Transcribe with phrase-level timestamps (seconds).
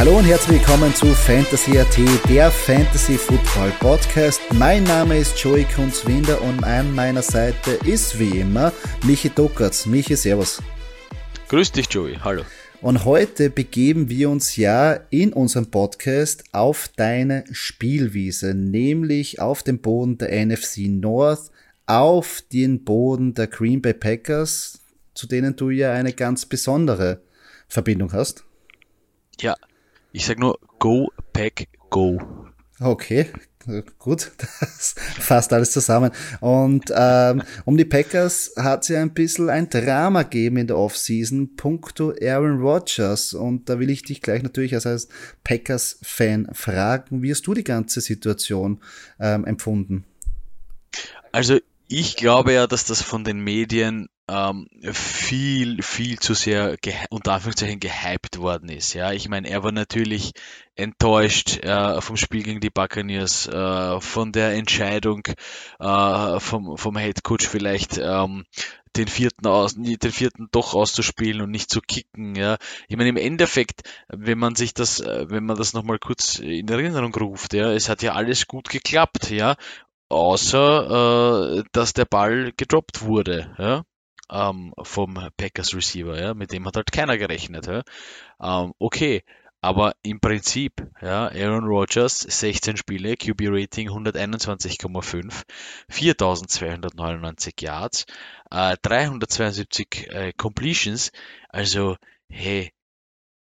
[0.00, 1.94] Hallo und herzlich willkommen zu Fantasy AT,
[2.26, 4.40] der Fantasy Football Podcast.
[4.54, 8.72] Mein Name ist Joey Kunzwinder und an meiner Seite ist wie immer
[9.04, 9.84] Michi Dockertz.
[9.84, 10.62] Michi, servus.
[11.50, 12.16] Grüß dich, Joey.
[12.24, 12.44] Hallo.
[12.80, 19.82] Und heute begeben wir uns ja in unserem Podcast auf deine Spielwiese, nämlich auf den
[19.82, 21.50] Boden der NFC North,
[21.84, 24.80] auf den Boden der Green Bay Packers,
[25.12, 27.20] zu denen du ja eine ganz besondere
[27.68, 28.44] Verbindung hast.
[29.38, 29.56] Ja,
[30.12, 32.18] ich sag nur Go Pack Go.
[32.80, 33.26] Okay,
[33.98, 36.10] gut, das fasst alles zusammen.
[36.40, 40.78] Und ähm, um die Packers hat es ja ein bisschen ein Drama gegeben in der
[40.78, 43.34] Offseason, puncto Aaron Rodgers.
[43.34, 45.08] Und da will ich dich gleich natürlich als, als
[45.44, 48.80] Packers-Fan fragen, wie hast du die ganze Situation
[49.18, 50.04] ähm, empfunden?
[51.32, 51.58] Also
[51.88, 56.76] ich glaube ja, dass das von den Medien ähm, viel, viel zu sehr
[57.10, 58.94] unter Anführungszeichen gehypt worden ist.
[58.94, 60.32] Ja, ich meine, er war natürlich
[60.76, 65.22] enttäuscht äh, vom Spiel gegen die Buccaneers, äh, von der Entscheidung
[65.80, 68.44] äh, vom, vom Head Coach vielleicht ähm,
[68.96, 72.34] den vierten aus, den vierten doch auszuspielen und nicht zu kicken.
[72.34, 72.56] Ja,
[72.88, 76.68] ich meine im Endeffekt, wenn man sich das, äh, wenn man das nochmal kurz in
[76.68, 79.56] Erinnerung ruft, ja, es hat ja alles gut geklappt, ja,
[80.08, 83.54] außer äh, dass der Ball gedroppt wurde.
[83.58, 83.84] Ja
[84.30, 87.66] ähm, vom Packers Receiver, ja, mit dem hat halt keiner gerechnet.
[87.66, 87.82] Ja.
[88.40, 89.22] Ähm, okay,
[89.62, 95.44] aber im Prinzip, ja, Aaron Rodgers, 16 Spiele, QB Rating 121,5,
[95.90, 98.06] 4299 Yards,
[98.50, 101.12] äh, 372 äh, Completions,
[101.50, 101.96] also,
[102.30, 102.72] hey,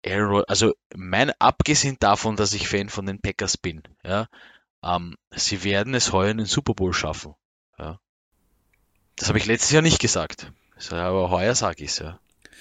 [0.05, 4.27] Aaron Rodgers, also mein, abgesehen davon, dass ich Fan von den Packers bin, ja,
[4.83, 7.35] ähm, sie werden es heuer in den Super Bowl schaffen,
[7.79, 8.01] ja.
[9.15, 10.53] Das habe ich letztes Jahr nicht gesagt.
[10.91, 12.19] Aber heuer sage ich es ja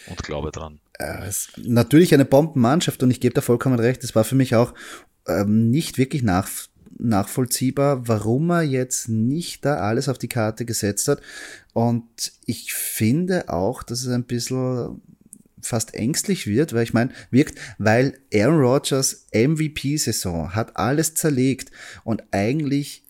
[0.07, 0.79] und glaube dran.
[0.99, 4.03] Äh, natürlich eine Bombenmannschaft und ich gebe da vollkommen recht.
[4.03, 4.73] Es war für mich auch
[5.27, 6.49] ähm, nicht wirklich nach,
[6.97, 11.21] nachvollziehbar, warum er jetzt nicht da alles auf die Karte gesetzt hat.
[11.73, 15.01] Und ich finde auch, dass es ein bisschen
[15.61, 21.71] fast ängstlich wird, weil ich meine, wirkt, weil Aaron Rodgers MVP-Saison hat alles zerlegt
[22.03, 23.03] und eigentlich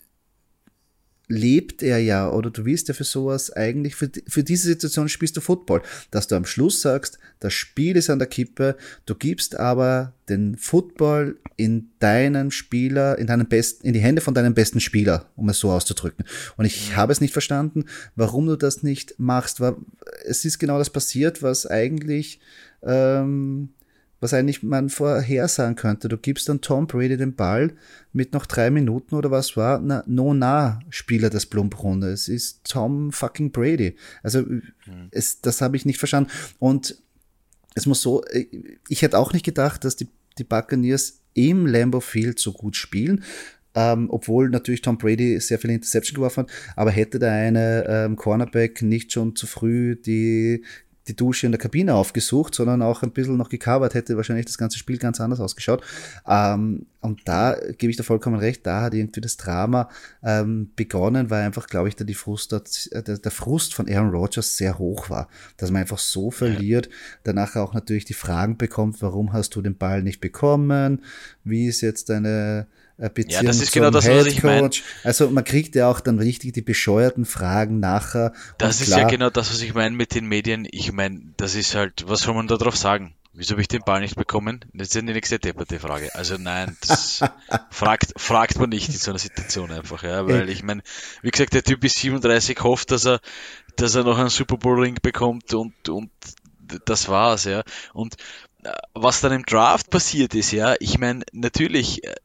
[1.28, 5.36] lebt er ja, oder du willst ja für sowas eigentlich, für, für diese Situation spielst
[5.36, 9.60] du Football, dass du am Schluss sagst, das Spiel ist an der Kippe, du gibst
[9.60, 14.80] aber den Football in deinen Spieler, in deinen besten, in die Hände von deinem besten
[14.80, 16.26] Spieler, um es so auszudrücken.
[16.56, 17.86] Und ich habe es nicht verstanden,
[18.16, 19.76] warum du das nicht machst, weil
[20.24, 22.40] es ist genau das passiert, was eigentlich,
[22.84, 23.70] ähm,
[24.20, 26.08] was eigentlich man vorhersagen könnte.
[26.08, 27.74] Du gibst dann Tom Brady den Ball
[28.14, 32.10] mit noch drei Minuten oder was war, na, no nah Spieler des Plump-Runde.
[32.10, 33.96] Es ist Tom fucking Brady.
[34.24, 34.64] Also mhm.
[35.12, 36.32] es, das habe ich nicht verstanden.
[36.60, 37.02] Und
[37.76, 38.48] es muss so, äh,
[38.88, 40.08] ich hätte auch nicht gedacht, dass die,
[40.38, 43.24] die Buccaneers im Lambeau Field so gut spielen.
[43.76, 48.16] Ähm, obwohl natürlich Tom Brady sehr viele Interception geworfen hat, aber hätte da eine ähm,
[48.16, 50.64] Cornerback nicht schon zu früh die
[51.08, 54.58] die Dusche in der Kabine aufgesucht, sondern auch ein bisschen noch gecovert, hätte wahrscheinlich das
[54.58, 55.84] ganze Spiel ganz anders ausgeschaut.
[56.28, 59.90] Ähm, und da gebe ich da vollkommen recht, da hat irgendwie das Drama
[60.24, 62.62] ähm, begonnen, weil einfach, glaube ich, da die Frust, der,
[63.02, 66.90] der Frust von Aaron Rodgers sehr hoch war, dass man einfach so verliert,
[67.24, 71.04] danach auch natürlich die Fragen bekommt, warum hast du den Ball nicht bekommen,
[71.44, 72.68] wie ist jetzt deine
[72.98, 74.70] Beziehung ja, das ist genau das, was ich meine.
[75.04, 78.34] Also man kriegt ja auch dann richtig die bescheuerten Fragen nachher.
[78.58, 80.68] Das ist klar, ja genau das, was ich meine mit den Medien.
[80.72, 83.14] Ich meine, das ist halt, was soll man da drauf sagen?
[83.34, 84.66] Wieso habe ich den Ball nicht bekommen?
[84.74, 86.16] Das ist ja die nächste depperte Frage.
[86.16, 87.24] Also nein, das
[87.70, 90.82] fragt, fragt man nicht in so einer Situation einfach, ja, weil ich meine,
[91.22, 93.20] wie gesagt, der Typ ist 37, hofft, dass er,
[93.76, 96.10] dass er noch einen Super Bowl Ring bekommt und, und
[96.86, 97.62] das war's, ja.
[97.94, 98.16] Und
[98.64, 102.16] äh, was dann im Draft passiert ist, ja, ich meine, natürlich, äh,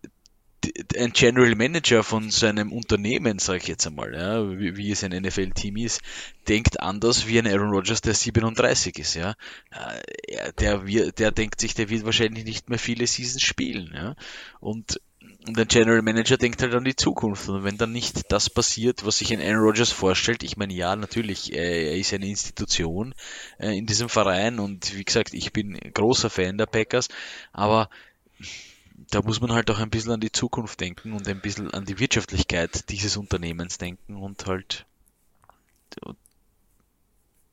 [0.97, 5.12] ein General Manager von seinem Unternehmen, sage ich jetzt einmal, ja, wie, wie es ein
[5.12, 6.00] NFL-Team ist,
[6.49, 9.35] denkt anders wie ein Aaron Rodgers, der 37 ist, ja.
[9.70, 10.79] Äh, der,
[11.12, 14.14] der denkt sich, der wird wahrscheinlich nicht mehr viele Seasons spielen, ja.
[14.61, 15.00] Und
[15.47, 17.49] und der General Manager denkt halt an die Zukunft.
[17.49, 20.94] Und wenn dann nicht das passiert, was sich ein Aaron Rodgers vorstellt, ich meine, ja,
[20.94, 23.12] natürlich, er ist eine Institution
[23.58, 27.08] äh, in diesem Verein und wie gesagt, ich bin großer Fan der Packers,
[27.53, 27.91] aber
[29.11, 31.85] da muss man halt auch ein bisschen an die Zukunft denken und ein bisschen an
[31.85, 34.87] die Wirtschaftlichkeit dieses Unternehmens denken und halt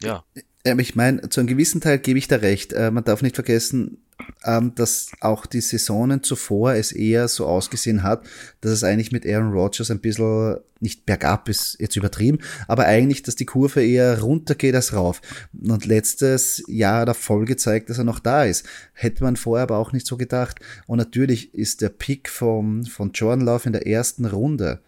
[0.01, 0.23] ja.
[0.63, 2.73] Ich meine, zu einem gewissen Teil gebe ich da recht.
[2.73, 3.97] Äh, man darf nicht vergessen,
[4.45, 8.25] ähm, dass auch die Saisonen zuvor es eher so ausgesehen hat,
[8.61, 13.21] dass es eigentlich mit Aaron Rodgers ein bisschen nicht bergab ist jetzt übertrieben, aber eigentlich,
[13.21, 15.21] dass die Kurve eher runter geht als rauf.
[15.61, 18.65] Und letztes Jahr hat er voll gezeigt, dass er noch da ist.
[18.93, 20.59] Hätte man vorher aber auch nicht so gedacht.
[20.87, 24.79] Und natürlich ist der Pick vom, von Jordan Love in der ersten Runde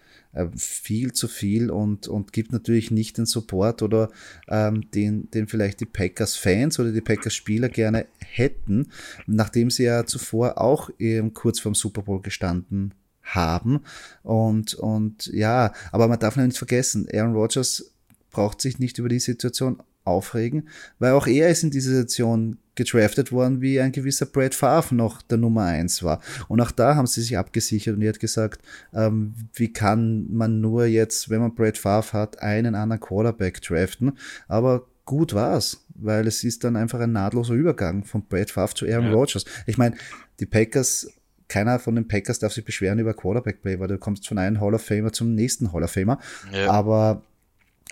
[0.55, 4.09] viel zu viel und, und gibt natürlich nicht den Support oder
[4.47, 8.87] ähm, den, den vielleicht die Packers-Fans oder die Packers-Spieler gerne hätten,
[9.27, 12.93] nachdem sie ja zuvor auch eben kurz vorm Super Bowl gestanden
[13.23, 13.81] haben.
[14.23, 17.91] Und, und ja, aber man darf nicht vergessen, Aaron Rodgers
[18.31, 20.69] braucht sich nicht über die Situation aufregen,
[20.99, 25.21] weil auch er ist in dieser Situation gedraftet worden, wie ein gewisser Brad Favre noch
[25.21, 26.21] der Nummer eins war.
[26.47, 28.61] Und auch da haben sie sich abgesichert und er hat gesagt,
[28.93, 34.13] ähm, wie kann man nur jetzt, wenn man Brad Favre hat, einen anderen Quarterback draften?
[34.47, 38.85] Aber gut war's, weil es ist dann einfach ein nahtloser Übergang von Brad Favre zu
[38.85, 39.13] Aaron ja.
[39.13, 39.45] Rodgers.
[39.65, 39.95] Ich meine,
[40.39, 41.07] die Packers
[41.51, 44.73] keiner von den Packers darf sich beschweren über Quarterback-Play, weil du kommst von einem Hall
[44.73, 46.17] of Famer zum nächsten Hall of Famer.
[46.53, 46.71] Ja.
[46.71, 47.23] Aber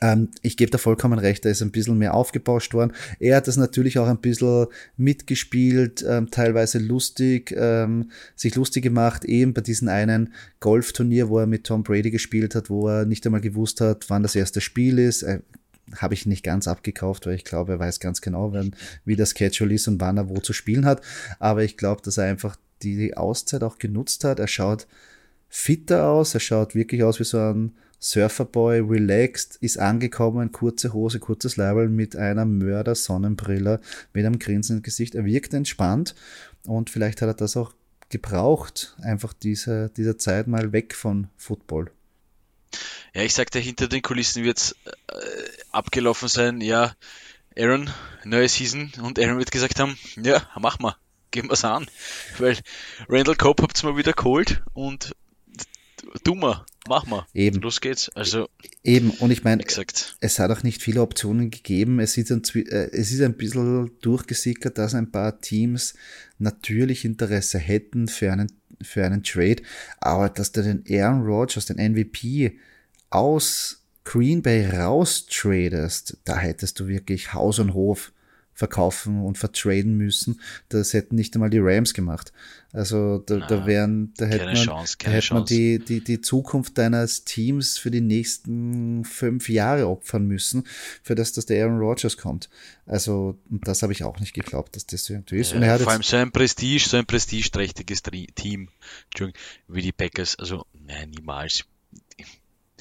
[0.02, 2.94] ähm, ich gebe da vollkommen recht, er ist ein bisschen mehr aufgebauscht worden.
[3.20, 4.68] Er hat das natürlich auch ein bisschen
[4.98, 11.48] mitgespielt, ähm, teilweise lustig, ähm, sich lustig gemacht, eben bei diesem einen Golfturnier, wo er
[11.48, 15.00] mit Tom Brady gespielt hat, wo er nicht einmal gewusst hat, wann das erste Spiel
[15.00, 15.24] ist.
[15.24, 15.40] Äh,
[15.96, 18.76] habe ich nicht ganz abgekauft, weil ich glaube, er weiß ganz genau, wenn,
[19.06, 21.02] wie das Schedule ist und wann er wo zu spielen hat.
[21.40, 24.40] Aber ich glaube, dass er einfach die Auszeit auch genutzt hat.
[24.40, 24.88] Er schaut
[25.50, 31.20] fitter aus, er schaut wirklich aus wie so ein Surferboy, relaxed, ist angekommen, kurze Hose,
[31.20, 33.82] kurzes Leibel mit einer Mörder-Sonnenbrille,
[34.14, 35.16] mit einem Grinsen im Gesicht.
[35.16, 36.16] Er wirkt entspannt
[36.66, 37.74] und vielleicht hat er das auch
[38.10, 41.92] gebraucht, einfach diese, diese Zeit mal weg von Football.
[43.14, 44.72] Ja, ich sagte, hinter den Kulissen wird es
[45.08, 45.16] äh,
[45.72, 46.94] abgelaufen sein, ja,
[47.58, 47.90] Aaron,
[48.24, 48.92] neue Season.
[49.02, 50.96] Und Aaron wird gesagt haben, ja, mach mal,
[51.32, 51.88] gehen wir's an,
[52.38, 52.58] weil
[53.08, 55.12] Randall Cope habt's mal wieder geholt und
[56.36, 57.26] mal, mach mal.
[57.34, 57.62] Eben.
[57.62, 58.10] Los geht's.
[58.16, 58.50] Also.
[58.84, 59.64] Eben, und ich meine,
[60.20, 62.00] es hat auch nicht viele Optionen gegeben.
[62.00, 65.94] Es ist, ein, äh, es ist ein bisschen durchgesickert, dass ein paar Teams
[66.40, 68.52] natürlich Interesse hätten für einen,
[68.82, 69.62] für einen Trade,
[70.00, 72.58] aber dass du den Aaron Rodgers, den MVP,
[73.10, 78.12] aus Green Bay raustradest, da hättest du wirklich Haus und Hof
[78.60, 80.42] verkaufen und vertraden müssen.
[80.68, 82.34] Das hätten nicht einmal die Rams gemacht.
[82.72, 86.22] Also da, Na, da wären, da hätte man, Chance, da hätte man die, die, die
[86.22, 90.66] Zukunft deines Teams für die nächsten fünf Jahre opfern müssen,
[91.02, 92.50] für das, dass der Aaron Rodgers kommt.
[92.86, 95.52] Also, das habe ich auch nicht geglaubt, dass das so irgendwie ist.
[95.52, 98.04] Ja, und er hat vor allem so ein Prestige, so ein prestigeträchtiges
[98.36, 98.70] Team,
[99.68, 101.64] wie die Packers, also, nein, niemals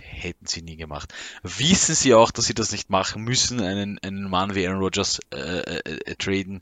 [0.09, 1.13] hätten sie nie gemacht.
[1.43, 5.21] Wissen sie auch, dass sie das nicht machen müssen, einen, einen Mann wie Aaron Rodgers
[5.33, 6.61] äh, äh, äh, traden.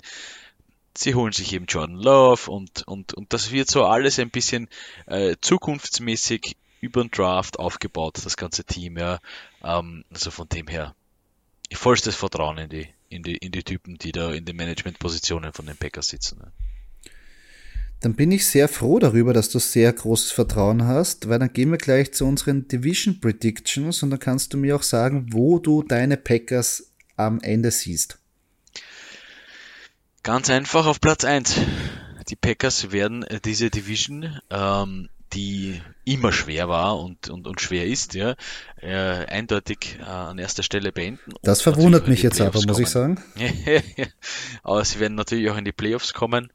[0.96, 4.68] Sie holen sich eben Jordan Love und, und, und das wird so alles ein bisschen
[5.06, 9.18] äh, zukunftsmäßig über den Draft aufgebaut, das ganze Team, ja.
[9.62, 10.94] Ähm, also von dem her
[11.72, 15.66] vollstes Vertrauen in die, in die, in die Typen, die da in den Managementpositionen von
[15.66, 16.38] den Packers sitzen.
[16.38, 16.52] Ne?
[18.06, 21.72] Dann bin ich sehr froh darüber, dass du sehr großes Vertrauen hast, weil dann gehen
[21.72, 25.82] wir gleich zu unseren Division Predictions und dann kannst du mir auch sagen, wo du
[25.82, 28.20] deine Packers am Ende siehst.
[30.22, 31.56] Ganz einfach auf Platz 1.
[32.28, 38.14] Die Packers werden diese Division, ähm, die immer schwer war und, und, und schwer ist,
[38.14, 38.36] ja,
[38.80, 41.32] äh, eindeutig äh, an erster Stelle beenden.
[41.42, 43.20] Das verwundert mich jetzt aber, muss ich sagen.
[44.62, 46.52] aber sie werden natürlich auch in die Playoffs kommen.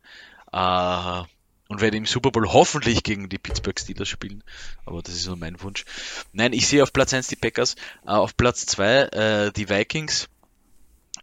[0.54, 1.24] Äh,
[1.72, 4.44] und werde im Super Bowl hoffentlich gegen die Pittsburgh Steelers spielen.
[4.86, 5.86] Aber das ist nur mein Wunsch.
[6.34, 7.76] Nein, ich sehe auf Platz 1 die Packers,
[8.06, 10.28] äh, auf Platz 2 äh, die Vikings.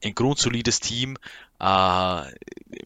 [0.03, 1.19] Ein grundsolides Team
[1.61, 2.23] äh,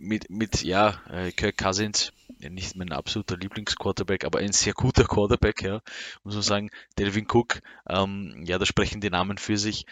[0.00, 1.00] mit, mit ja,
[1.37, 5.83] Kirk Cousins, nicht mein absoluter Lieblingsquarterback, aber ein sehr guter Quarterback, ja,
[6.25, 6.71] muss man sagen.
[6.99, 9.87] Delvin Cook, ähm, ja, da sprechen die Namen für sich.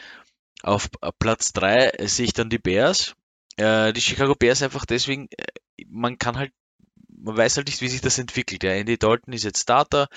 [0.64, 0.88] Auf
[1.20, 3.14] Platz 3 sehe ich dann die Bears.
[3.56, 5.28] Äh, die Chicago Bears einfach deswegen,
[5.86, 6.52] man kann halt,
[7.22, 8.62] man weiß halt nicht, wie sich das entwickelt.
[8.62, 10.08] Ja, Andy Dalton ist jetzt Starter,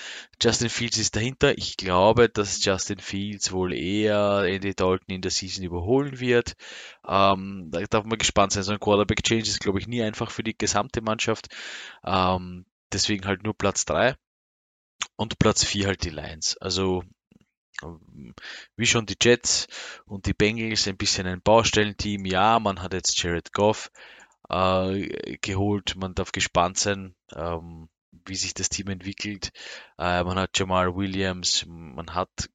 [0.42, 1.56] Justin Fields ist dahinter.
[1.58, 6.54] Ich glaube, dass Justin Fields wohl eher Andy Dalton in der Season überholen wird.
[7.06, 8.62] Ähm, da darf man gespannt sein.
[8.62, 11.48] So ein Quarterback-Change ist, glaube ich, nie einfach für die gesamte Mannschaft.
[12.04, 14.16] Ähm, deswegen halt nur Platz 3.
[15.16, 16.56] und Platz 4 halt die Lions.
[16.58, 17.04] Also
[18.76, 19.66] wie schon die Jets
[20.06, 22.24] und die Bengals ein bisschen ein Baustellenteam.
[22.24, 23.90] Ja, man hat jetzt Jared Goff
[24.54, 25.96] äh, geholt.
[25.96, 27.88] Man darf gespannt sein, ähm,
[28.26, 29.50] wie sich das Team entwickelt.
[29.98, 32.50] Äh, man hat Jamal Williams, man hat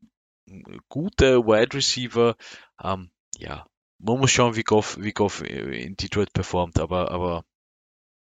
[0.87, 2.35] gute Wide Receiver.
[2.81, 3.65] Ähm, ja,
[3.97, 7.43] man muss schauen, wie Goff, wie Goff in Detroit performt, aber, aber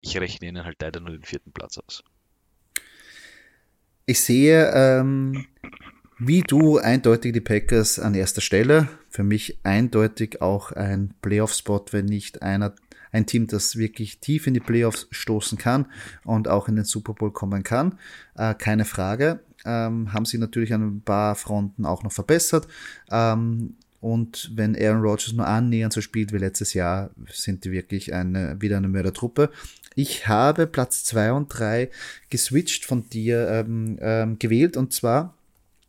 [0.01, 2.03] ich rechne ihnen halt leider nur den vierten Platz aus.
[4.07, 5.47] Ich sehe ähm,
[6.19, 8.89] wie du eindeutig die Packers an erster Stelle.
[9.11, 12.75] Für mich eindeutig auch ein Playoff-Spot, wenn nicht einer,
[13.17, 15.87] ein Team, das wirklich tief in die Playoffs stoßen kann
[16.25, 17.99] und auch in den Super Bowl kommen kann.
[18.37, 19.41] Äh, keine Frage.
[19.65, 22.69] Ähm, haben sie natürlich an ein paar Fronten auch noch verbessert.
[23.11, 28.15] Ähm, und wenn Aaron Rodgers nur annähernd so spielt wie letztes Jahr, sind die wirklich
[28.15, 29.51] eine, wieder eine Mördertruppe.
[29.95, 31.91] Ich habe Platz zwei und drei
[32.29, 35.35] geswitcht von dir ähm, ähm, gewählt und zwar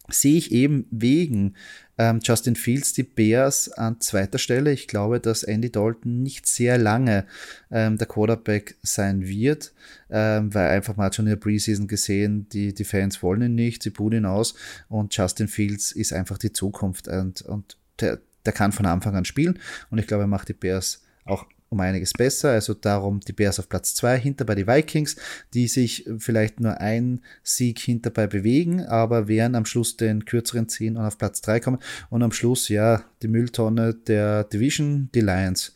[0.10, 1.56] sehe ich eben wegen
[1.98, 4.72] ähm, Justin Fields die Bears an zweiter Stelle.
[4.72, 7.26] Ich glaube, dass Andy Dalton nicht sehr lange
[7.72, 9.74] ähm, der Quarterback sein wird,
[10.10, 13.84] ähm, weil einfach mal schon in der Preseason gesehen, die, die Fans wollen ihn nicht,
[13.84, 14.56] sie buhen ihn aus
[14.90, 19.26] und Justin Fields ist einfach die Zukunft und, und der, der kann von Anfang an
[19.26, 22.52] spielen und ich glaube, er macht die Bears auch um einiges besser.
[22.52, 25.16] Also darum die Bears auf Platz zwei hinter bei die Vikings,
[25.54, 30.98] die sich vielleicht nur ein Sieg hinterbei bewegen, aber werden am Schluss den kürzeren ziehen
[30.98, 31.80] und auf Platz drei kommen.
[32.10, 35.76] Und am Schluss, ja, die Mülltonne der Division, die Lions.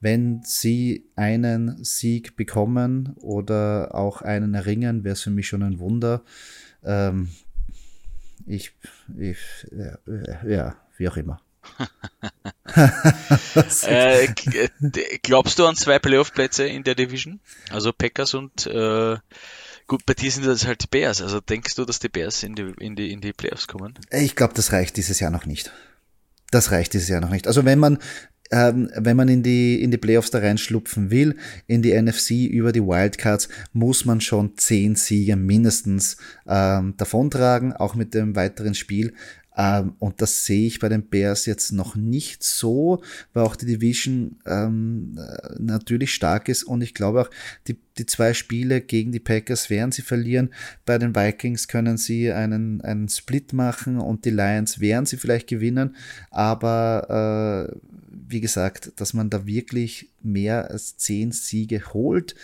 [0.00, 5.78] Wenn sie einen Sieg bekommen oder auch einen erringen, wäre es für mich schon ein
[5.78, 6.22] Wunder.
[6.84, 7.28] Ähm,
[8.46, 8.72] ich,
[9.16, 9.38] ich,
[9.70, 9.98] ja,
[10.44, 11.40] ja, wie auch immer.
[13.82, 14.28] äh,
[15.22, 17.40] glaubst du an zwei Playoff-Plätze in der Division?
[17.70, 19.16] Also Packers und äh,
[19.86, 21.22] gut, bei dir sind das halt die Bears.
[21.22, 23.94] Also denkst du, dass die Bears in die, in die, in die Playoffs kommen?
[24.10, 25.72] Ich glaube, das reicht dieses Jahr noch nicht.
[26.50, 27.46] Das reicht dieses Jahr noch nicht.
[27.46, 27.98] Also wenn man
[28.52, 32.70] ähm, wenn man in die, in die Playoffs da reinschlupfen will, in die NFC über
[32.70, 39.14] die Wildcards, muss man schon zehn Siege mindestens ähm, davontragen, auch mit dem weiteren Spiel.
[39.56, 43.66] Ähm, und das sehe ich bei den Bears jetzt noch nicht so, weil auch die
[43.66, 47.30] Division ähm, äh, natürlich stark ist und ich glaube auch,
[47.68, 50.54] die, die zwei Spiele gegen die Packers werden sie verlieren.
[50.86, 55.48] Bei den Vikings können sie einen, einen Split machen und die Lions werden sie vielleicht
[55.48, 55.96] gewinnen,
[56.30, 57.78] aber äh,
[58.10, 62.34] wie gesagt, dass man da wirklich mehr als zehn Siege holt,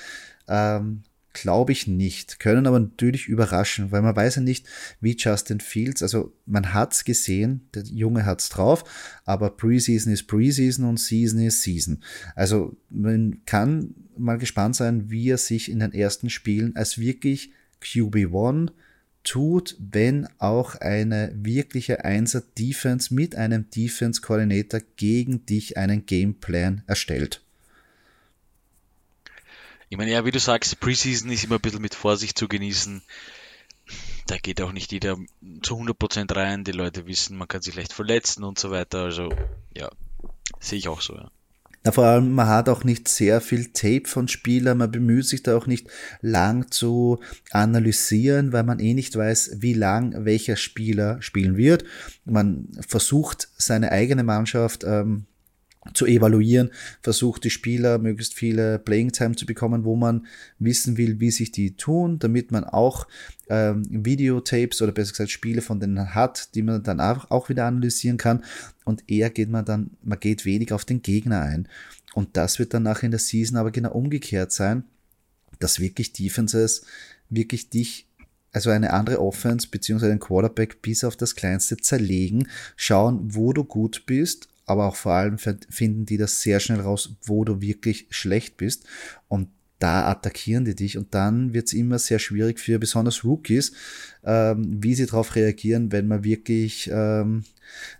[0.46, 1.04] ähm,
[1.42, 2.40] Glaube ich nicht.
[2.40, 4.66] Können aber natürlich überraschen, weil man weiß ja nicht,
[5.00, 8.84] wie Justin Fields, also man hat's gesehen, der Junge hat's drauf,
[9.24, 12.02] aber Preseason ist Preseason und Season ist Season.
[12.34, 17.52] Also man kann mal gespannt sein, wie er sich in den ersten Spielen als wirklich
[17.82, 18.70] QB1
[19.22, 27.42] tut, wenn auch eine wirkliche Einser-Defense mit einem Defense-Koordinator gegen dich einen Gameplan erstellt.
[29.88, 33.02] Ich meine, ja, wie du sagst, Preseason ist immer ein bisschen mit Vorsicht zu genießen.
[34.26, 35.16] Da geht auch nicht jeder
[35.62, 36.64] zu 100% rein.
[36.64, 39.04] Die Leute wissen, man kann sich leicht verletzen und so weiter.
[39.04, 39.30] Also,
[39.74, 39.88] ja,
[40.60, 41.30] sehe ich auch so, ja.
[41.84, 45.42] Na, vor allem, man hat auch nicht sehr viel Tape von Spielern, man bemüht sich
[45.42, 45.86] da auch nicht
[46.20, 51.84] lang zu analysieren, weil man eh nicht weiß, wie lang welcher Spieler spielen wird.
[52.24, 55.24] Man versucht seine eigene Mannschaft ähm,
[55.94, 56.70] zu evaluieren,
[57.02, 60.26] versucht die Spieler möglichst viele Playing Time zu bekommen, wo man
[60.58, 63.06] wissen will, wie sich die tun, damit man auch
[63.48, 68.16] ähm, Videotapes oder besser gesagt Spiele von denen hat, die man dann auch, wieder analysieren
[68.16, 68.44] kann.
[68.84, 71.68] Und eher geht man dann, man geht wenig auf den Gegner ein.
[72.14, 74.84] Und das wird dann nachher in der Season aber genau umgekehrt sein,
[75.58, 76.82] dass wirklich Defenses
[77.30, 78.06] wirklich dich
[78.52, 83.62] also eine andere Offense beziehungsweise ein Quarterback bis auf das Kleinste zerlegen, schauen, wo du
[83.62, 88.06] gut bist aber auch vor allem finden die das sehr schnell raus, wo du wirklich
[88.10, 88.84] schlecht bist.
[89.28, 89.48] Und
[89.78, 93.72] da attackieren die dich und dann wird es immer sehr schwierig für besonders Rookies,
[94.24, 97.44] ähm, wie sie darauf reagieren, wenn man wirklich, ähm,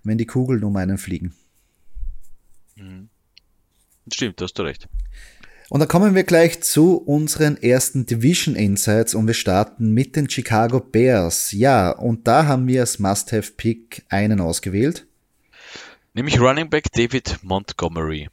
[0.03, 1.35] wenn die Kugeln um einen fliegen.
[2.77, 3.09] Mhm.
[4.13, 4.89] Stimmt, hast du recht.
[5.71, 10.29] Und dann kommen wir gleich zu unseren ersten Division Insights und wir starten mit den
[10.31, 11.53] Chicago Bears.
[11.53, 15.08] Ja, und da haben wir als Must-Have-Pick einen ausgewählt.
[16.19, 18.29] Nämlich Running Back David Montgomery.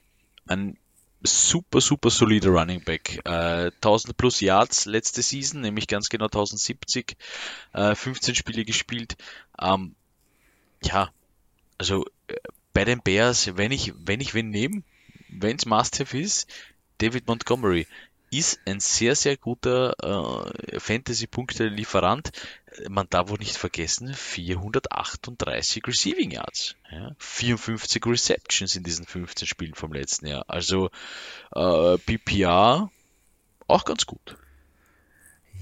[0.48, 0.76] Ein
[1.22, 3.22] super, super solider Running Back.
[3.26, 7.16] Äh, 1000 plus Yards letzte Season, nämlich ganz genau 1070,
[7.74, 9.18] äh, 15 Spiele gespielt.
[9.62, 9.94] Ähm,
[10.82, 11.12] ja,
[11.78, 12.34] also äh,
[12.74, 14.82] bei den Bears, wenn ich, wenn ich wen nehme,
[15.30, 16.50] wenn es Must-Have ist,
[16.98, 17.86] David Montgomery.
[18.38, 22.32] Ist ein sehr, sehr guter äh, Fantasy-Punkte-Lieferant.
[22.90, 29.76] Man darf wohl nicht vergessen, 438 Receiving Yards, ja, 54 Receptions in diesen 15 Spielen
[29.76, 30.46] vom letzten Jahr.
[30.48, 30.90] Also
[31.54, 32.90] äh, PPR
[33.68, 34.38] auch ganz gut.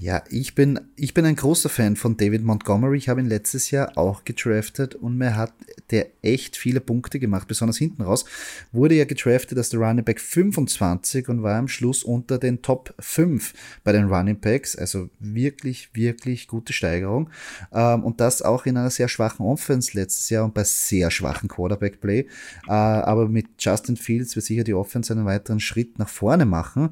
[0.00, 2.98] Ja, ich bin, ich bin ein großer Fan von David Montgomery.
[2.98, 5.52] Ich habe ihn letztes Jahr auch gedraftet und mir hat
[5.90, 8.24] der echt viele Punkte gemacht, besonders hinten raus.
[8.72, 12.92] Wurde ja gedraftet als der Running Back 25 und war am Schluss unter den Top
[12.98, 14.76] 5 bei den Running Backs.
[14.76, 17.30] Also wirklich, wirklich gute Steigerung.
[17.72, 21.48] Ähm, und das auch in einer sehr schwachen Offense letztes Jahr und bei sehr schwachen
[21.48, 22.26] Quarterback-Play.
[22.66, 26.90] Äh, aber mit Justin Fields wird sicher die Offense einen weiteren Schritt nach vorne machen.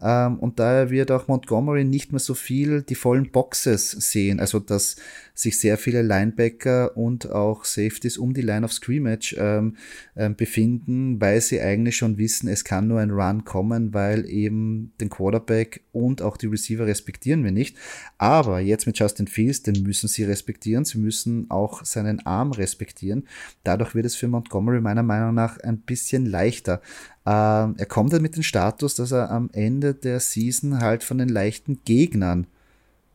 [0.00, 4.40] Ähm, und daher wird auch Montgomery nicht mehr so viel die vollen Boxes sehen.
[4.40, 4.96] Also dass
[5.38, 9.76] sich sehr viele Linebacker und auch Safeties um die Line of Scrimmage ähm,
[10.16, 14.92] ähm, befinden, weil sie eigentlich schon wissen, es kann nur ein Run kommen, weil eben
[15.00, 17.76] den Quarterback und auch die Receiver respektieren wir nicht.
[18.18, 20.84] Aber jetzt mit Justin Fields, den müssen sie respektieren.
[20.84, 23.28] Sie müssen auch seinen Arm respektieren.
[23.62, 26.82] Dadurch wird es für Montgomery meiner Meinung nach ein bisschen leichter.
[27.24, 31.18] Ähm, er kommt dann mit dem Status, dass er am Ende der Season halt von
[31.18, 32.48] den leichten Gegnern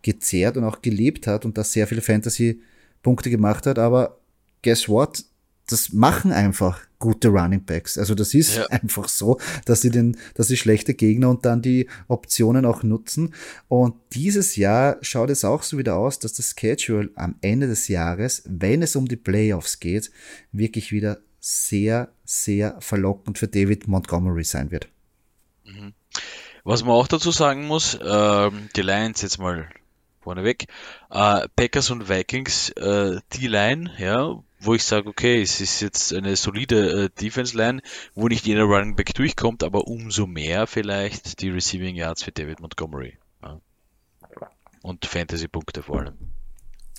[0.04, 3.80] gezehrt und auch gelebt hat und da sehr viele Fantasy-Punkte gemacht hat.
[3.80, 4.20] Aber
[4.62, 5.26] guess what?
[5.68, 7.98] Das machen einfach gute Running Backs.
[7.98, 8.66] Also das ist ja.
[8.70, 13.34] einfach so, dass sie den, dass sie schlechte Gegner und dann die Optionen auch nutzen.
[13.70, 17.88] Und dieses Jahr schaut es auch so wieder aus, dass das Schedule am Ende des
[17.88, 20.12] Jahres, wenn es um die Playoffs geht,
[20.52, 24.88] wirklich wieder sehr, sehr verlockend für David Montgomery sein wird.
[25.66, 25.94] Mhm.
[26.64, 29.68] Was man auch dazu sagen muss, äh, die Lions jetzt mal
[30.24, 30.66] vorneweg.
[31.10, 36.14] Äh, Packers und Vikings, äh, die Line, ja, wo ich sage, okay, es ist jetzt
[36.14, 37.82] eine solide äh, Defense-Line,
[38.16, 42.60] wo nicht jeder Running Back durchkommt, aber umso mehr vielleicht die Receiving Yards für David
[42.60, 43.18] Montgomery.
[43.42, 43.60] Ja.
[44.82, 46.18] Und Fantasy-Punkte vor allem.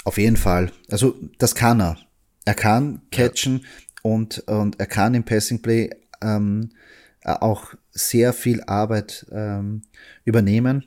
[0.04, 0.70] Auf jeden Fall.
[0.90, 1.96] Also das kann er.
[2.44, 3.68] Er kann catchen ja.
[4.02, 5.90] und, und er kann im Passing Play
[6.22, 6.70] ähm,
[7.24, 9.82] auch sehr viel Arbeit ähm,
[10.24, 10.84] übernehmen.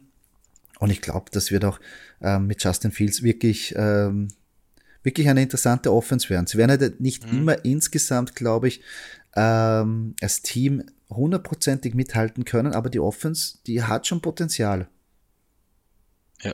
[0.80, 1.80] Und ich glaube, das wird auch
[2.22, 4.30] ähm, mit Justin Fields wirklich, ähm,
[5.04, 6.48] wirklich eine interessante Offense werden.
[6.48, 7.40] Sie werden halt nicht mhm.
[7.40, 8.82] immer insgesamt, glaube ich,
[9.36, 14.90] ähm, als Team hundertprozentig mithalten können, aber die Offense, die hat schon Potenzial.
[16.42, 16.54] Ja.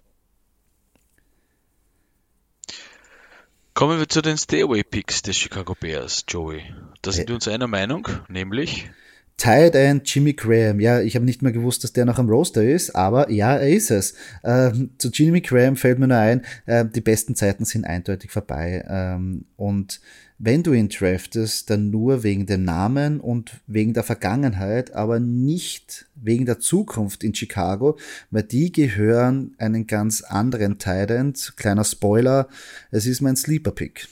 [3.74, 6.64] Kommen wir zu den Stairway-Picks des Chicago Bears, Joey.
[7.02, 8.92] Da sind wir uns einer Meinung, nämlich
[9.42, 10.80] End Jimmy Graham.
[10.80, 13.70] Ja, ich habe nicht mehr gewusst, dass der noch am Roster ist, aber ja, er
[13.70, 14.14] ist es.
[14.44, 18.86] Ähm, zu Jimmy Graham fällt mir nur ein, äh, die besten Zeiten sind eindeutig vorbei.
[18.88, 20.00] Ähm, und
[20.40, 26.06] wenn du ihn draftest, dann nur wegen dem Namen und wegen der Vergangenheit, aber nicht
[26.16, 27.98] wegen der Zukunft in Chicago,
[28.30, 31.54] weil die gehören einen ganz anderen Tight End.
[31.56, 32.50] Kleiner Spoiler,
[32.92, 34.08] es ist mein Sleeper Pick.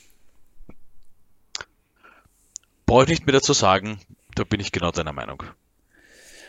[2.86, 4.00] Brauche ich nicht mehr dazu sagen,
[4.36, 5.44] da bin ich genau deiner Meinung.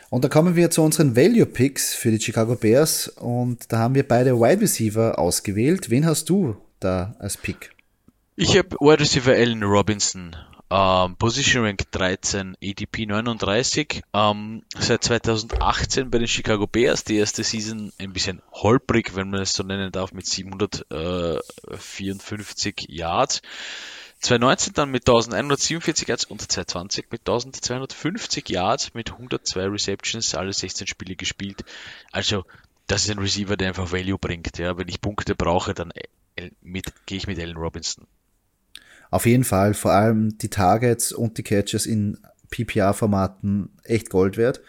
[0.09, 3.95] Und da kommen wir zu unseren Value Picks für die Chicago Bears und da haben
[3.95, 5.89] wir beide Wide Receiver ausgewählt.
[5.89, 7.71] Wen hast du da als Pick?
[8.35, 10.35] Ich habe Wide Receiver Allen Robinson,
[10.69, 17.43] ähm, Position Rank 13, ADP 39, ähm, seit 2018 bei den Chicago Bears, die erste
[17.43, 23.41] Season ein bisschen holprig, wenn man es so nennen darf, mit 754 Yards.
[24.23, 30.87] 2019 dann mit 1147 Yards und 2020 mit 1250 Yards mit 102 Receptions, alle 16
[30.87, 31.65] Spiele gespielt.
[32.11, 32.45] Also,
[32.87, 34.57] das ist ein Receiver, der einfach Value bringt.
[34.57, 35.91] Ja, wenn ich Punkte brauche, dann
[36.61, 38.07] mit, gehe ich mit Allen Robinson.
[39.11, 42.17] Auf jeden Fall, vor allem die Targets und die Catches in
[42.49, 44.61] PPR-Formaten echt Gold wert.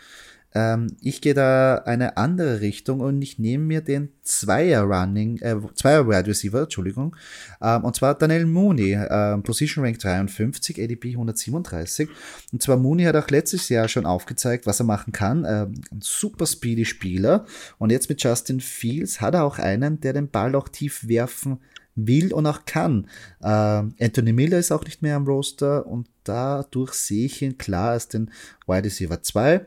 [0.55, 5.57] Ähm, ich gehe da eine andere Richtung und ich nehme mir den Zweier Running, äh,
[5.75, 7.17] Zweier Wide Receiver, Entschuldigung,
[7.61, 12.09] ähm, und zwar Daniel Mooney, äh, Position Rank 53, ADP 137.
[12.53, 15.45] Und zwar Mooney hat auch letztes Jahr schon aufgezeigt, was er machen kann.
[15.47, 17.47] Ähm, ein super speedy Spieler.
[17.79, 21.59] Und jetzt mit Justin Fields hat er auch einen, der den Ball auch tief werfen
[21.97, 23.09] will und auch kann.
[23.43, 27.91] Ähm, Anthony Miller ist auch nicht mehr am Roster und dadurch sehe ich ihn klar
[27.91, 28.31] als den
[28.67, 29.67] Wide Receiver 2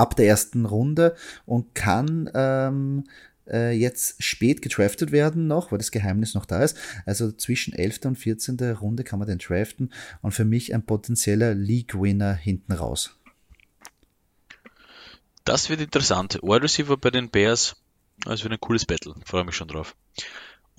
[0.00, 1.14] ab der ersten Runde
[1.46, 3.04] und kann ähm,
[3.50, 6.76] äh, jetzt spät gedraftet werden noch, weil das Geheimnis noch da ist.
[7.06, 8.00] Also zwischen 11.
[8.04, 8.58] und 14.
[8.76, 13.16] Runde kann man den draften und für mich ein potenzieller League-Winner hinten raus.
[15.44, 16.38] Das wird interessant.
[16.42, 17.76] Wide Receiver bei den Bears,
[18.24, 19.14] das wird ein cooles Battle.
[19.24, 19.96] Freue mich schon drauf.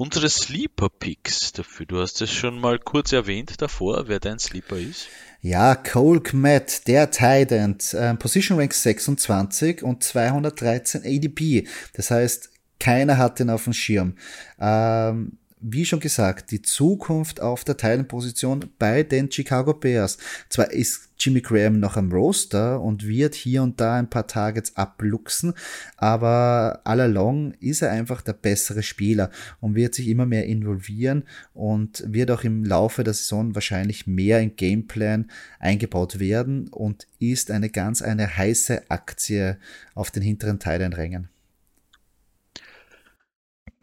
[0.01, 1.85] Unsere Sleeper Picks dafür.
[1.85, 5.07] Du hast es schon mal kurz erwähnt davor, wer dein Sleeper ist.
[5.41, 11.67] Ja, Cole Kmet, der Titan, äh, Position Rank 26 und 213 ADP.
[11.93, 14.15] Das heißt, keiner hat den auf dem Schirm.
[14.59, 20.17] Ähm, wie schon gesagt, die Zukunft auf der Teilenposition bei den Chicago Bears.
[20.49, 24.75] Zwar ist Jimmy Graham noch am Roster und wird hier und da ein paar Targets
[24.75, 25.53] abluchsen,
[25.97, 31.23] aber all along ist er einfach der bessere Spieler und wird sich immer mehr involvieren
[31.53, 37.51] und wird auch im Laufe der Saison wahrscheinlich mehr in Gameplan eingebaut werden und ist
[37.51, 39.57] eine ganz eine heiße Aktie
[39.93, 41.29] auf den hinteren Teilenrängen.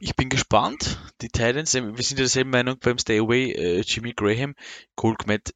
[0.00, 1.00] Ich bin gespannt.
[1.20, 4.54] Die Titans, wir sind derselben Meinung beim Stay Away, äh, Jimmy Graham,
[4.94, 5.54] Cole Kmet,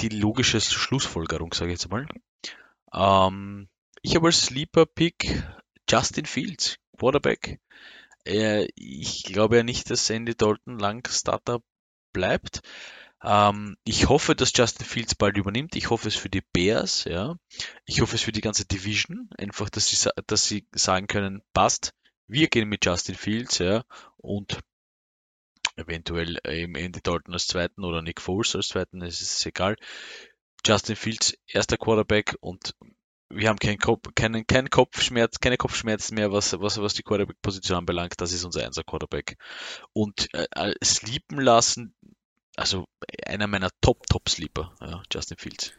[0.00, 2.06] die logische Schlussfolgerung, sage ich jetzt mal.
[2.92, 3.68] Ähm,
[4.02, 5.44] ich habe als Sleeper-Pick
[5.88, 7.60] Justin Fields, Quarterback.
[8.26, 11.60] Äh, ich glaube ja nicht, dass Sandy Dalton lang Starter
[12.12, 12.62] bleibt.
[13.22, 15.76] Ähm, ich hoffe, dass Justin Fields bald übernimmt.
[15.76, 17.36] Ich hoffe es für die Bears, ja.
[17.84, 19.30] Ich hoffe es für die ganze Division.
[19.38, 21.92] Einfach, dass sie, dass sie sagen können, passt
[22.28, 23.84] wir gehen mit Justin Fields, ja,
[24.16, 24.60] und
[25.76, 29.76] eventuell im Ende Dalton als zweiten oder Nick Foles als zweiten, es ist egal.
[30.66, 32.74] Justin Fields erster Quarterback und
[33.30, 37.78] wir haben keinen, Kopf, keinen, keinen Kopfschmerz, keine Kopfschmerzen mehr, was, was, was die Quarterback-Position
[37.78, 38.14] anbelangt.
[38.18, 39.36] Das ist unser einser Quarterback.
[39.92, 41.94] Und äh, sleepen lassen,
[42.56, 42.86] also
[43.26, 45.72] einer meiner Top-Top-Sleeper, ja, Justin Fields.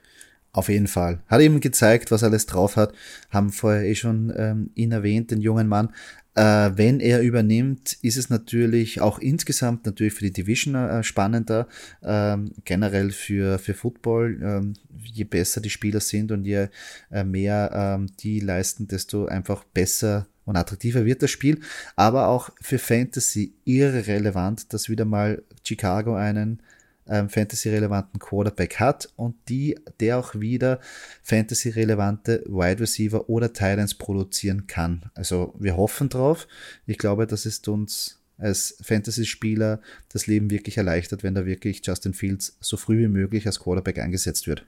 [0.51, 1.23] Auf jeden Fall.
[1.27, 2.93] Hat eben gezeigt, was alles drauf hat.
[3.29, 5.93] Haben vorher eh schon ähm, ihn erwähnt, den jungen Mann.
[6.39, 11.67] Äh, wenn er übernimmt, ist es natürlich auch insgesamt natürlich für die Division äh, spannender.
[12.01, 14.73] Ähm, generell für, für Football, ähm,
[15.03, 16.69] je besser die Spieler sind und je
[17.11, 21.59] äh, mehr ähm, die leisten, desto einfach besser und attraktiver wird das Spiel.
[21.97, 26.61] Aber auch für Fantasy irrelevant, dass wieder mal Chicago einen
[27.09, 30.79] ähm, Fantasy-relevanten Quarterback hat und die, der auch wieder
[31.23, 35.09] Fantasy-relevante Wide Receiver oder Titans produzieren kann.
[35.15, 36.47] Also wir hoffen drauf.
[36.85, 42.13] Ich glaube, das ist uns als Fantasy-Spieler das Leben wirklich erleichtert, wenn da wirklich Justin
[42.13, 44.65] Fields so früh wie möglich als Quarterback eingesetzt wird.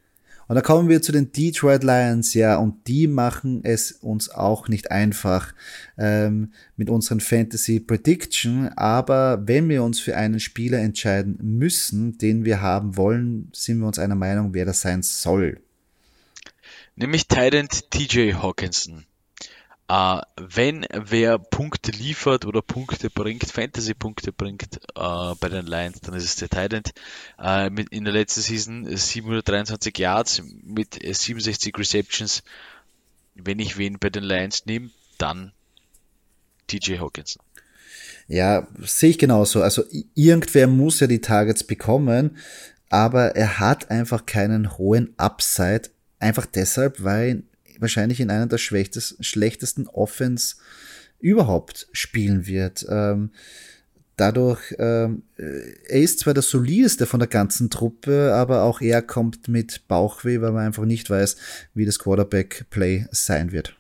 [0.47, 4.67] Und da kommen wir zu den Detroit Lions, ja, und die machen es uns auch
[4.67, 5.53] nicht einfach
[5.97, 8.69] ähm, mit unseren Fantasy Prediction.
[8.75, 13.87] Aber wenn wir uns für einen Spieler entscheiden müssen, den wir haben wollen, sind wir
[13.87, 15.61] uns einer Meinung, wer das sein soll.
[16.95, 19.05] Nämlich Tyrant TJ Hawkinson.
[19.91, 26.13] Uh, wenn wer Punkte liefert oder Punkte bringt, Fantasy-Punkte bringt uh, bei den Lions, dann
[26.13, 26.83] ist es der Titan.
[27.37, 32.41] Uh, mit, in der letzten Season 723 Yards mit 67 Receptions.
[33.35, 35.51] Wenn ich wen bei den Lions nehme, dann
[36.67, 37.41] TJ Hawkinson.
[38.29, 39.61] Ja, sehe ich genauso.
[39.61, 39.83] Also
[40.15, 42.37] irgendwer muss ja die Targets bekommen,
[42.89, 45.89] aber er hat einfach keinen hohen Upside.
[46.17, 47.43] Einfach deshalb, weil
[47.81, 50.55] wahrscheinlich in einer der schlechtesten Offense
[51.19, 52.85] überhaupt spielen wird.
[52.89, 53.31] Ähm,
[54.17, 59.47] dadurch, ähm, er ist zwar der solideste von der ganzen Truppe, aber auch er kommt
[59.47, 61.37] mit Bauchweh, weil man einfach nicht weiß,
[61.73, 63.75] wie das Quarterback-Play sein wird.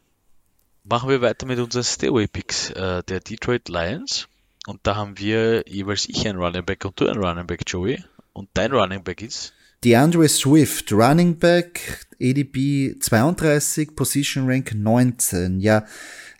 [0.83, 4.27] Machen wir weiter mit unseren Stairway-Picks äh, der Detroit Lions.
[4.67, 8.03] Und da haben wir jeweils ich ein Running Back und du ein Running Back, Joey.
[8.33, 9.53] Und dein Running Back ist?
[9.83, 15.59] DeAndre Swift, Running Back, ADP 32, Position Rank 19.
[15.59, 15.85] Ja,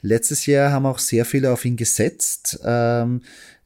[0.01, 2.59] letztes Jahr haben auch sehr viele auf ihn gesetzt.
[2.63, 3.21] Ähm,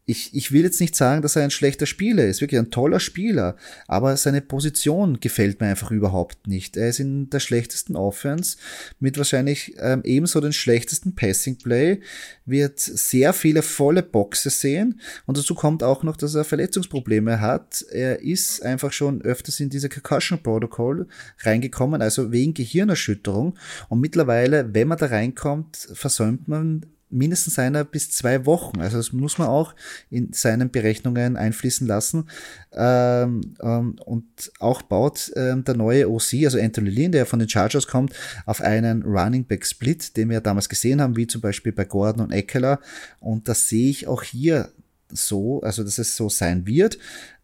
[0.07, 2.99] ich, ich will jetzt nicht sagen, dass er ein schlechter Spieler ist, wirklich ein toller
[2.99, 3.55] Spieler,
[3.87, 6.77] aber seine Position gefällt mir einfach überhaupt nicht.
[6.77, 8.57] Er ist in der schlechtesten Offense
[8.99, 12.01] mit wahrscheinlich ähm, ebenso den schlechtesten Passing Play,
[12.45, 17.83] wird sehr viele volle Boxe sehen und dazu kommt auch noch, dass er Verletzungsprobleme hat.
[17.91, 21.07] Er ist einfach schon öfters in diese Concussion Protocol
[21.39, 23.57] reingekommen, also wegen Gehirnerschütterung
[23.89, 28.81] und mittlerweile, wenn man da reinkommt, versäumt man mindestens einer bis zwei Wochen.
[28.81, 29.75] Also das muss man auch
[30.09, 32.29] in seinen Berechnungen einfließen lassen.
[32.73, 37.49] Ähm, ähm, und auch baut ähm, der neue OC, also Anthony Lynn, der von den
[37.49, 38.13] Chargers kommt,
[38.45, 42.25] auf einen Running Back Split, den wir damals gesehen haben, wie zum Beispiel bei Gordon
[42.25, 42.79] und Eckler.
[43.19, 44.71] Und das sehe ich auch hier
[45.09, 46.97] so, also dass es so sein wird.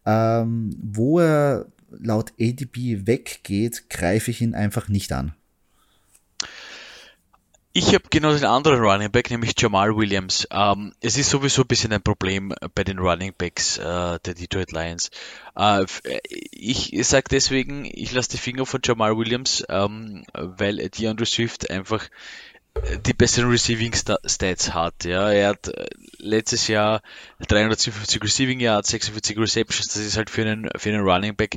[0.04, 5.34] Ähm, wo er laut ADB weggeht, greife ich ihn einfach nicht an.
[7.74, 10.46] Ich habe genau den anderen Running Back, nämlich Jamal Williams.
[10.50, 14.72] Ähm, es ist sowieso ein bisschen ein Problem bei den Running Backs äh, der Detroit
[14.72, 15.10] Lions.
[15.56, 15.86] Äh,
[16.50, 22.10] ich sage deswegen, ich lasse die Finger von Jamal Williams, ähm, weil DeAndre Swift einfach
[22.74, 25.04] äh, die besseren Receiving Stats hat.
[25.04, 25.86] Ja, er hat äh,
[26.18, 27.00] letztes Jahr
[27.48, 31.56] 357 Receiving Yards, 46 Receptions, das ist halt für einen, für einen Running Back,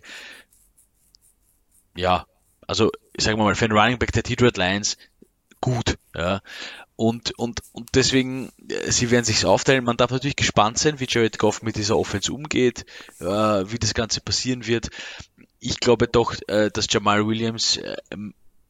[1.98, 2.26] ja,
[2.68, 4.98] also sagen wir mal, für einen Running Back der Detroit Lions
[5.62, 6.42] gut, ja.
[6.96, 9.84] Und, und, und deswegen, äh, sie werden sich aufteilen.
[9.84, 12.86] Man darf natürlich gespannt sein, wie Jared Goff mit dieser Offense umgeht,
[13.20, 14.90] äh, wie das Ganze passieren wird.
[15.60, 17.98] Ich glaube doch, äh, dass Jamal Williams äh,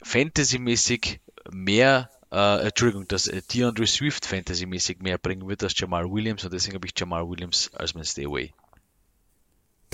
[0.01, 1.19] fantasymäßig
[1.51, 6.53] mehr äh, Entschuldigung, dass äh, DeAndre Swift fantasymäßig mehr bringen wird als Jamal Williams und
[6.53, 8.53] deswegen habe ich Jamal Williams als mein Stay Away.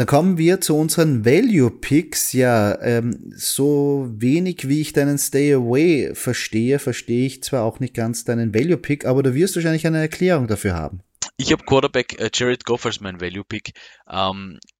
[0.01, 2.33] Dann kommen wir zu unseren Value Picks.
[2.33, 7.93] Ja, ähm, so wenig wie ich deinen Stay Away verstehe, verstehe ich zwar auch nicht
[7.93, 11.03] ganz deinen Value Pick, aber du wirst wahrscheinlich eine Erklärung dafür haben.
[11.37, 13.73] Ich habe Quarterback äh, Jared Goff als mein Value Pick.
[14.11, 14.70] Ähm, äh,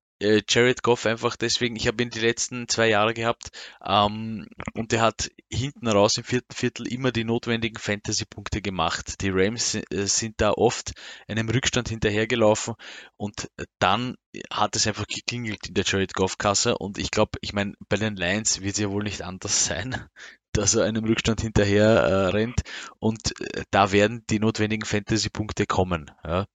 [0.47, 3.49] Jared Goff einfach deswegen, ich habe ihn die letzten zwei Jahre gehabt
[3.83, 9.21] ähm, und er hat hinten raus im vierten Viertel immer die notwendigen Fantasy-Punkte gemacht.
[9.21, 10.93] Die Rams äh, sind da oft
[11.27, 12.75] einem Rückstand hinterhergelaufen
[13.17, 14.15] und dann
[14.51, 18.15] hat es einfach geklingelt in der Jared Goff-Kasse und ich glaube, ich meine, bei den
[18.15, 20.07] Lions wird es ja wohl nicht anders sein
[20.53, 22.61] dass er einem Rückstand hinterher äh, rennt
[22.99, 26.11] und äh, da werden die notwendigen Fantasy-Punkte kommen.
[26.23, 26.45] Ja.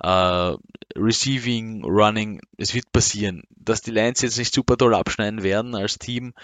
[0.00, 0.56] Äh,
[0.96, 3.42] Receiving, Running, es wird passieren.
[3.50, 6.34] Dass die Lions jetzt nicht super toll abschneiden werden als Team,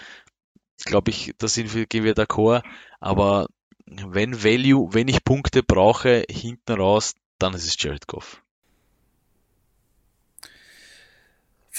[0.85, 2.63] glaube ich, da sind wir, gehen wir d'accord,
[2.99, 3.47] aber
[3.85, 8.41] wenn Value, wenn ich Punkte brauche, hinten raus, dann ist es Jared Goff.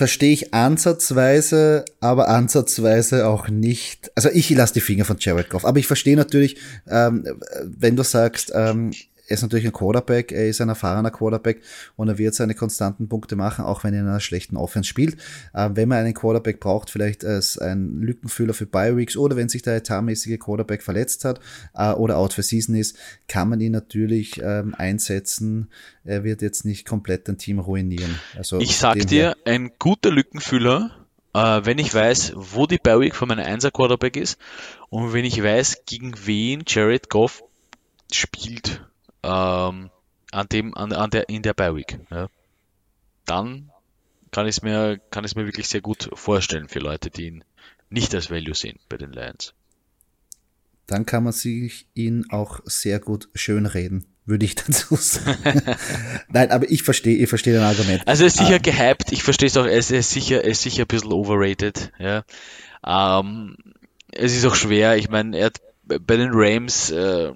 [0.01, 4.11] Verstehe ich ansatzweise, aber ansatzweise auch nicht.
[4.15, 6.57] Also ich lasse die Finger von Jared Goff, aber ich verstehe natürlich,
[6.89, 8.93] ähm, wenn du sagst, ähm,
[9.31, 11.63] er ist natürlich ein Quarterback, er ist ein erfahrener Quarterback
[11.95, 15.17] und er wird seine konstanten Punkte machen, auch wenn er in einer schlechten Offense spielt.
[15.55, 19.63] Ähm, wenn man einen Quarterback braucht, vielleicht als ein Lückenfüller für Bi-Weeks oder wenn sich
[19.63, 21.39] der etatmäßige Quarterback verletzt hat
[21.75, 25.71] äh, oder out for season ist, kann man ihn natürlich ähm, einsetzen.
[26.03, 28.19] Er wird jetzt nicht komplett ein Team ruinieren.
[28.37, 30.91] Also ich sag dir, ein guter Lückenfüller
[31.35, 34.41] äh, wenn ich weiß, wo die Bi-Week von meinem 1er Quarterback ist
[34.89, 37.45] und wenn ich weiß, gegen wen Jared Goff
[38.11, 38.85] spielt,
[39.23, 39.91] ähm,
[40.33, 41.99] an dem, an, an der, in der Bi-Week.
[42.11, 42.29] Ja.
[43.27, 43.71] Dann
[44.31, 47.45] kann ich es mir, kann ich mir wirklich sehr gut vorstellen für Leute, die ihn
[47.89, 49.55] nicht als Value sehen bei den Lions.
[50.87, 55.63] Dann kann man sich ihn auch sehr gut schönreden, würde ich dazu sagen.
[56.29, 58.07] Nein, aber ich verstehe, ich verstehe dein Argument.
[58.07, 58.59] Also er ist sicher ah.
[58.59, 61.13] gehypt, ich verstehe es auch, er ist, er ist sicher, er ist sicher ein bisschen
[61.13, 62.25] overrated, ja.
[62.85, 63.57] Ähm,
[64.13, 65.61] es ist auch schwer, ich meine, er hat
[65.99, 67.33] bei den Rams äh,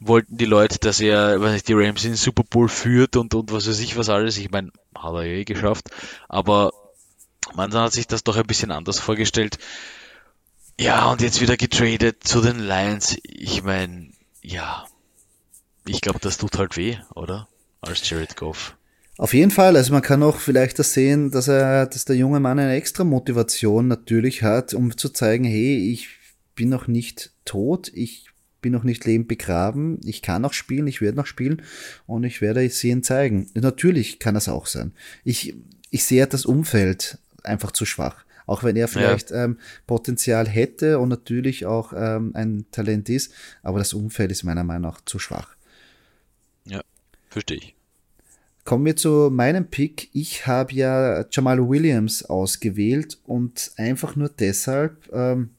[0.00, 3.34] wollten die Leute, dass er, weiß nicht, die Rams in den Super Bowl führt und,
[3.34, 4.36] und was weiß ich was alles.
[4.38, 5.90] Ich meine, hat er eh geschafft.
[6.28, 6.72] Aber
[7.54, 9.58] man hat sich das doch ein bisschen anders vorgestellt.
[10.78, 13.16] Ja, und jetzt wieder getradet zu den Lions.
[13.22, 14.10] Ich meine,
[14.42, 14.86] ja,
[15.86, 17.48] ich glaube, das tut halt weh, oder?
[17.80, 18.76] Als Jared Goff.
[19.18, 22.38] Auf jeden Fall, also man kann auch vielleicht das sehen, dass er, dass der junge
[22.38, 26.10] Mann eine extra Motivation natürlich hat, um zu zeigen, hey, ich
[26.56, 31.00] bin noch nicht tot, ich bin noch nicht lebend begraben, ich kann noch spielen, ich
[31.00, 31.62] werde noch spielen
[32.06, 33.48] und ich werde es ihnen zeigen.
[33.54, 34.92] Natürlich kann das auch sein.
[35.22, 35.54] Ich,
[35.90, 38.24] ich sehe das Umfeld einfach zu schwach.
[38.46, 39.44] Auch wenn er vielleicht ja.
[39.44, 44.64] ähm, Potenzial hätte und natürlich auch ähm, ein Talent ist, aber das Umfeld ist meiner
[44.64, 45.56] Meinung nach zu schwach.
[46.64, 46.82] Ja,
[47.28, 47.74] verstehe ich.
[48.64, 50.10] Kommen wir zu meinem Pick.
[50.12, 55.50] Ich habe ja Jamal Williams ausgewählt und einfach nur deshalb, ähm,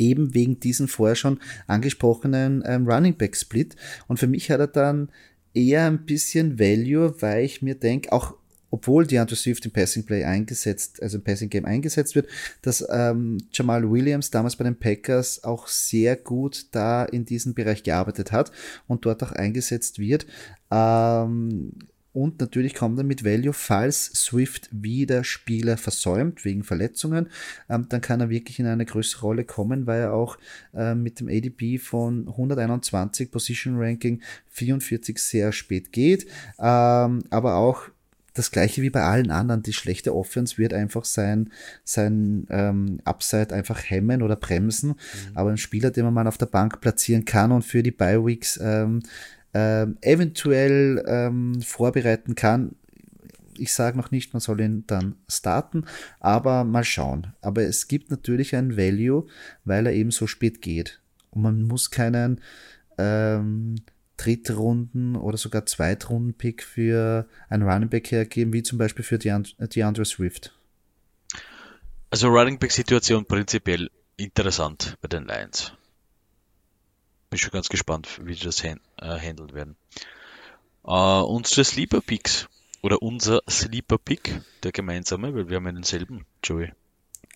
[0.00, 3.76] eben wegen diesen vorher schon angesprochenen ähm, Running Back Split.
[4.08, 5.10] Und für mich hat er dann
[5.54, 8.34] eher ein bisschen Value, weil ich mir denke, auch
[8.70, 12.28] obwohl DeAndre Swift im Passing Play eingesetzt, also im Passing Game eingesetzt wird,
[12.62, 17.82] dass ähm, Jamal Williams damals bei den Packers auch sehr gut da in diesem Bereich
[17.82, 18.52] gearbeitet hat
[18.86, 20.26] und dort auch eingesetzt wird.
[20.70, 21.72] Ähm,
[22.12, 27.28] und natürlich kommt er mit Value, falls Swift wieder Spieler versäumt wegen Verletzungen,
[27.68, 30.36] ähm, dann kann er wirklich in eine größere Rolle kommen, weil er auch
[30.74, 36.26] äh, mit dem ADP von 121 Position Ranking 44 sehr spät geht,
[36.58, 37.90] ähm, aber auch
[38.34, 39.62] das gleiche wie bei allen anderen.
[39.62, 41.50] Die schlechte Offense wird einfach sein,
[41.84, 44.90] sein ähm, Upside einfach hemmen oder bremsen.
[44.90, 44.96] Mhm.
[45.34, 48.24] Aber ein Spieler, den man mal auf der Bank platzieren kann und für die Bye
[48.24, 49.02] Weeks ähm,
[49.54, 52.76] ähm, eventuell ähm, vorbereiten kann.
[53.56, 55.84] Ich sage noch nicht, man soll ihn dann starten,
[56.18, 57.34] aber mal schauen.
[57.42, 59.26] Aber es gibt natürlich ein Value,
[59.64, 61.00] weil er eben so spät geht.
[61.30, 62.40] Und man muss keinen
[62.96, 63.76] ähm,
[64.16, 70.54] Drittrunden- oder sogar Zweitrunden-Pick für einen Running Back hergeben, wie zum Beispiel für DeAndre Swift.
[72.10, 75.72] Also Running Back-Situation prinzipiell interessant bei den Lions.
[77.30, 79.76] Bin schon ganz gespannt, wie die das hand, äh, handeln werden.
[80.82, 82.48] Uh, unsere Sleeper Picks
[82.82, 86.72] oder unser Sleeper Pick, der gemeinsame, weil wir haben ja denselben, Joey.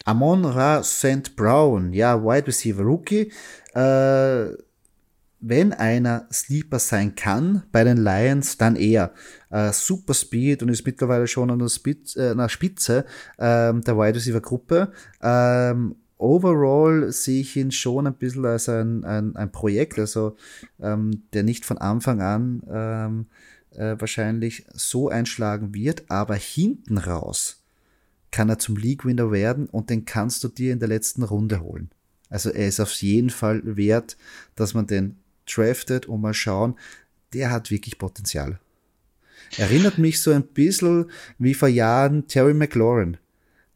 [0.04, 1.36] Amon Ra St.
[1.36, 3.32] Brown, ja, Wide Receiver Rookie.
[3.74, 4.46] Äh,
[5.46, 9.12] wenn einer Sleeper sein kann bei den Lions, dann er.
[9.50, 13.04] Äh, super Speed und ist mittlerweile schon an der Spitze, äh, Spitze
[13.38, 14.92] ähm, der Wide Receiver Gruppe.
[15.22, 20.36] Ähm, overall sehe ich ihn schon ein bisschen als ein, ein, ein Projekt, also
[20.80, 23.26] ähm, der nicht von Anfang an ähm,
[23.76, 27.62] äh, wahrscheinlich so einschlagen wird, aber hinten raus
[28.30, 31.90] kann er zum League-Winner werden und den kannst du dir in der letzten Runde holen.
[32.30, 34.16] Also er ist auf jeden Fall wert,
[34.56, 36.74] dass man den draftet und mal schauen,
[37.32, 38.58] der hat wirklich Potenzial.
[39.56, 43.18] Erinnert mich so ein bisschen wie vor Jahren Terry McLaurin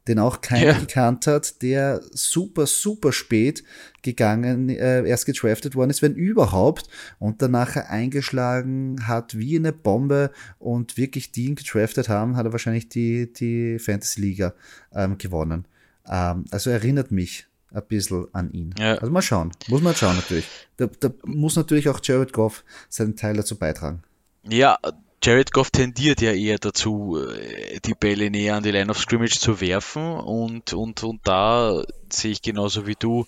[0.07, 0.79] den auch keiner ja.
[0.79, 3.63] gekannt hat, der super, super spät
[4.01, 9.73] gegangen, äh, erst gedraftet worden ist, wenn überhaupt, und dann nachher eingeschlagen hat wie eine
[9.73, 14.53] Bombe und wirklich die ihn gedraftet haben, hat er wahrscheinlich die, die Fantasy Liga
[14.93, 15.65] ähm, gewonnen.
[16.07, 18.73] Ähm, also erinnert mich ein bisschen an ihn.
[18.79, 18.95] Ja.
[18.95, 19.51] Also mal schauen.
[19.67, 20.47] Muss man schauen natürlich.
[20.77, 24.01] Da, da muss natürlich auch Jared Goff seinen Teil dazu beitragen.
[24.47, 24.79] Ja,
[25.21, 29.39] Jared Goff tendiert ja eher dazu, äh, die Bälle näher an die Line of Scrimmage
[29.39, 33.25] zu werfen und, und, und da sehe ich genauso wie du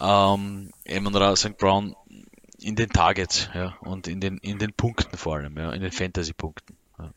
[0.00, 1.56] ähm, Amon Ra St.
[1.56, 1.94] Brown
[2.60, 5.92] in den Targets ja, und in den, in den Punkten vor allem, ja, in den
[5.92, 6.76] Fantasy-Punkten.
[6.98, 7.12] Ja.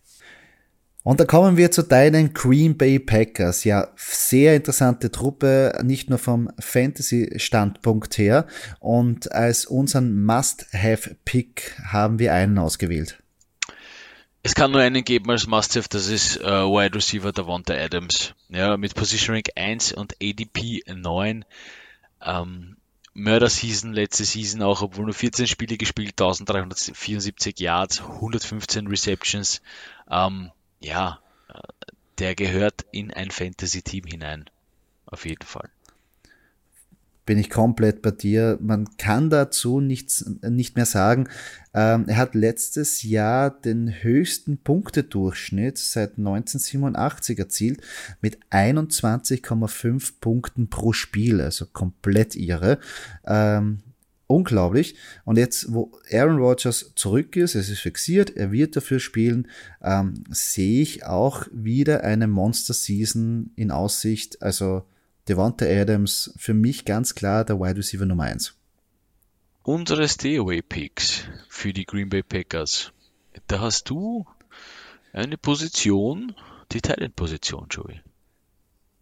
[1.04, 3.63] Und da kommen wir zu deinen Green Bay Packers.
[3.63, 8.46] Ja, sehr interessante Truppe, nicht nur vom Fantasy-Standpunkt her.
[8.80, 13.24] Und als unseren Must-Have-Pick haben wir einen ausgewählt.
[14.47, 18.33] Es kann nur einen geben als Must-Have, das ist äh, Wide Receiver Davante Adams.
[18.47, 21.43] Ja, mit Position Rank 1 und ADP 9.
[22.21, 22.77] Ähm,
[23.13, 29.62] Murder Season, letzte Season auch, obwohl nur 14 Spiele gespielt, 1374 Yards, 115 Receptions.
[30.10, 34.49] Ähm, ja, äh, der gehört in ein Fantasy-Team hinein.
[35.07, 35.69] Auf jeden Fall
[37.27, 38.57] bin ich komplett bei dir.
[38.61, 41.27] Man kann dazu nichts, nicht mehr sagen.
[41.73, 47.81] Ähm, er hat letztes Jahr den höchsten Punktedurchschnitt seit 1987 erzielt
[48.21, 52.79] mit 21,5 Punkten pro Spiel, also komplett irre.
[53.25, 53.79] Ähm,
[54.27, 54.95] unglaublich.
[55.25, 59.49] Und jetzt, wo Aaron Rodgers zurück ist, es ist fixiert, er wird dafür spielen,
[59.83, 64.41] ähm, sehe ich auch wieder eine Monster Season in Aussicht.
[64.41, 64.83] Also
[65.27, 68.55] Devonta Adams für mich ganz klar der Wide Receiver Nummer 1.
[69.63, 72.93] Unsere Stay-Away-Picks für die Green Bay Packers.
[73.47, 74.25] Da hast du
[75.11, 76.33] eine Position,
[76.71, 77.99] die Tight End Position, Joey.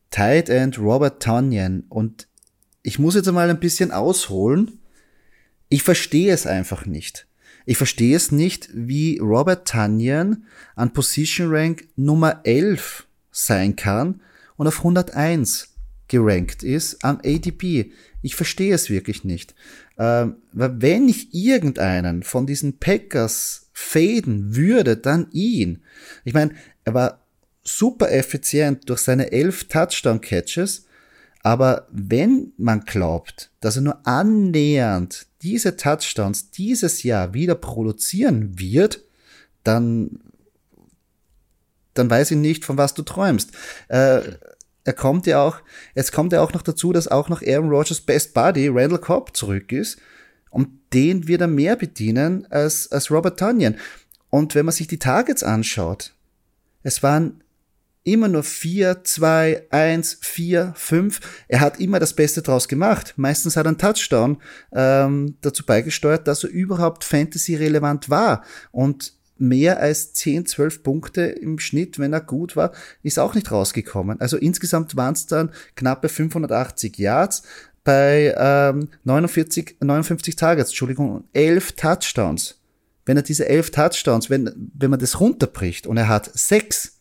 [0.09, 2.27] Tight End Robert Tonyan und
[2.81, 4.79] ich muss jetzt einmal ein bisschen ausholen.
[5.69, 7.27] Ich verstehe es einfach nicht.
[7.67, 14.21] Ich verstehe es nicht, wie Robert Tunyon an Position Rank Nummer 11 sein kann
[14.55, 15.74] und auf 101
[16.07, 17.91] gerankt ist am ADP.
[18.21, 19.55] Ich verstehe es wirklich nicht.
[19.97, 25.83] Ähm, wenn ich irgendeinen von diesen Packers faden würde, dann ihn.
[26.23, 27.25] Ich meine, er war
[27.63, 30.85] super effizient durch seine elf Touchdown-Catches,
[31.43, 39.03] aber wenn man glaubt, dass er nur annähernd diese Touchdowns dieses Jahr wieder produzieren wird,
[39.63, 40.19] dann,
[41.93, 43.51] dann weiß ich nicht, von was du träumst.
[43.89, 44.21] Äh,
[44.85, 45.57] er kommt ja auch,
[45.95, 49.35] jetzt kommt ja auch noch dazu, dass auch noch Aaron Rodgers Best Buddy Randall Cobb
[49.35, 49.97] zurück ist.
[50.51, 53.75] Und den wird er mehr bedienen als, als Robert Tunyon.
[54.29, 56.13] Und wenn man sich die Targets anschaut,
[56.83, 57.43] es waren
[58.03, 61.19] immer nur 4, 2, 1, 4, 5.
[61.47, 63.15] Er hat immer das Beste draus gemacht.
[63.17, 64.37] Meistens hat er einen Touchdown
[64.71, 68.43] ähm, dazu beigesteuert, dass er überhaupt Fantasy-relevant war.
[68.71, 72.71] Und mehr als 10, 12 Punkte im Schnitt, wenn er gut war,
[73.03, 74.19] ist auch nicht rausgekommen.
[74.21, 77.43] Also insgesamt waren es dann knappe 580 Yards
[77.83, 82.59] bei ähm, 49, 59 Targets, Entschuldigung, 11 Touchdowns.
[83.05, 86.99] Wenn er diese 11 Touchdowns, wenn, wenn man das runterbricht und er hat 6,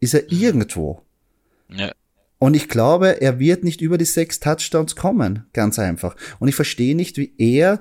[0.00, 1.02] ist er irgendwo.
[1.68, 1.92] Ja.
[2.38, 6.14] Und ich glaube, er wird nicht über die 6 Touchdowns kommen, ganz einfach.
[6.40, 7.80] Und ich verstehe nicht, wie er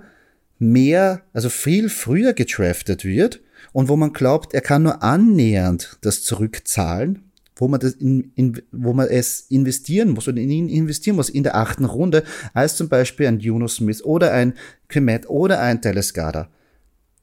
[0.57, 3.41] mehr, also viel früher getraftet wird
[3.73, 8.61] und wo man glaubt, er kann nur annähernd das zurückzahlen, wo man, das in, in,
[8.71, 12.23] wo man es investieren muss und in ihn investieren muss in der achten Runde,
[12.53, 14.53] als zum Beispiel ein Juno Smith oder ein
[14.87, 16.49] Kemet oder ein Telescada.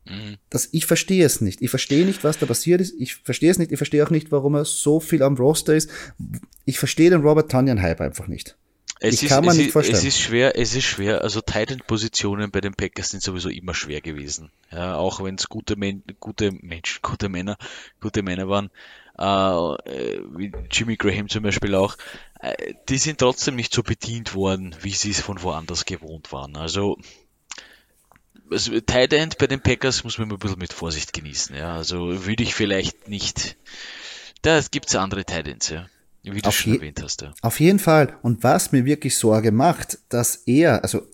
[0.07, 0.37] Mhm.
[0.51, 1.63] Das, ich verstehe es nicht.
[1.63, 2.95] Ich verstehe nicht, was da passiert ist.
[2.99, 3.73] Ich verstehe es nicht.
[3.73, 5.91] Ich verstehe auch nicht, warum er so viel am Roster ist.
[6.65, 8.57] Ich verstehe den Robert Tunyon Hype einfach nicht.
[9.03, 9.99] Es ich ist, kann es nicht ist, vorstellen.
[9.99, 11.23] Es ist schwer, es ist schwer.
[11.23, 14.51] Also Titan-Positionen bei den Packers sind sowieso immer schwer gewesen.
[14.71, 17.57] Ja, auch wenn es gute, Men gute Menschen, gute Männer,
[18.01, 18.71] gute Männer waren,
[19.17, 21.97] äh, wie Jimmy Graham zum Beispiel auch,
[22.41, 26.57] äh, die sind trotzdem nicht so bedient worden, wie sie es von woanders gewohnt waren.
[26.57, 26.99] Also
[28.51, 31.57] also Tight End bei den Packers muss man immer ein bisschen mit Vorsicht genießen.
[31.57, 33.57] Ja, also würde ich vielleicht nicht.
[34.43, 35.87] Da gibt es andere Tight Ends, ja.
[36.23, 37.23] Wie du Auf schon erwähnt hast.
[37.23, 37.33] Ja.
[37.43, 38.17] Auf jeden Fall.
[38.23, 41.07] Und was mir wirklich Sorge macht, dass er, also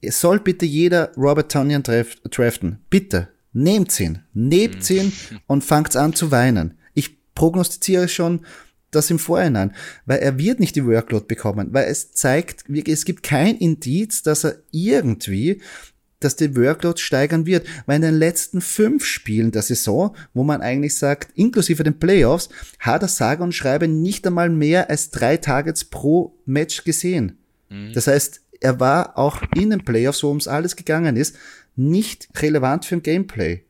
[0.00, 2.78] es soll bitte jeder Robert Tonyan traf- draften.
[2.90, 3.28] Bitte.
[3.52, 4.20] Nehmt ihn.
[4.32, 5.12] Nehmt ihn
[5.46, 6.78] und fangt an zu weinen.
[6.94, 8.44] Ich prognostiziere schon
[8.90, 9.74] das im Vorhinein,
[10.06, 14.44] weil er wird nicht die Workload bekommen, weil es zeigt, es gibt kein Indiz, dass
[14.44, 15.60] er irgendwie
[16.20, 20.62] dass die Workload steigern wird, weil in den letzten fünf Spielen der Saison, wo man
[20.62, 22.48] eigentlich sagt, inklusive den Playoffs,
[22.78, 27.38] hat er sage und schreibe nicht einmal mehr als drei Targets pro Match gesehen.
[27.92, 31.36] Das heißt, er war auch in den Playoffs, wo ums alles gegangen ist,
[31.76, 33.64] nicht relevant für ein Gameplay.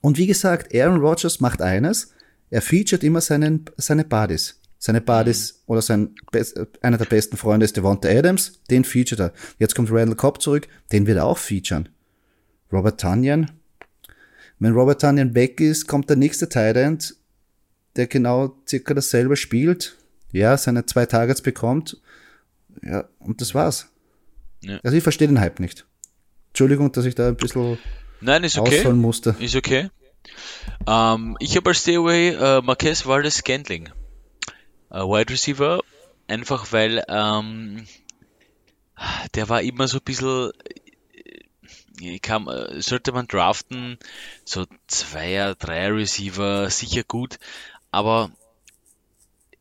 [0.00, 2.12] Und wie gesagt, Aaron Rodgers macht eines,
[2.50, 4.59] er featuret immer seinen, seine Buddies.
[4.82, 6.14] Seine Buddies oder sein
[6.80, 9.32] einer der besten Freunde ist Devonta Adams, den featuret er.
[9.58, 11.90] Jetzt kommt Randall Cobb zurück, den wird er auch featuren.
[12.72, 13.50] Robert Tunyon.
[14.58, 17.14] Wenn Robert Tunyon weg ist, kommt der nächste Tight End,
[17.96, 19.98] der genau circa dasselbe spielt,
[20.32, 21.98] ja, seine zwei Targets bekommt,
[22.82, 23.88] ja, und das war's.
[24.62, 24.80] Ja.
[24.82, 25.84] Also ich verstehe den Hype nicht.
[26.48, 27.76] Entschuldigung, dass ich da ein bisschen
[28.22, 28.78] Nein, ist okay.
[28.78, 29.36] ausholen musste.
[29.40, 29.90] Ist okay.
[30.86, 33.90] Ähm, ich habe als Stay-Away äh, Marquez Valdez Scantling.
[34.90, 35.80] Äh, Wide Receiver,
[36.26, 37.86] einfach weil ähm,
[39.34, 40.52] der war immer so ein bisschen,
[42.00, 43.98] äh, kam, äh, sollte man draften,
[44.44, 47.38] so Zweier, Dreier Receiver, sicher gut,
[47.90, 48.30] aber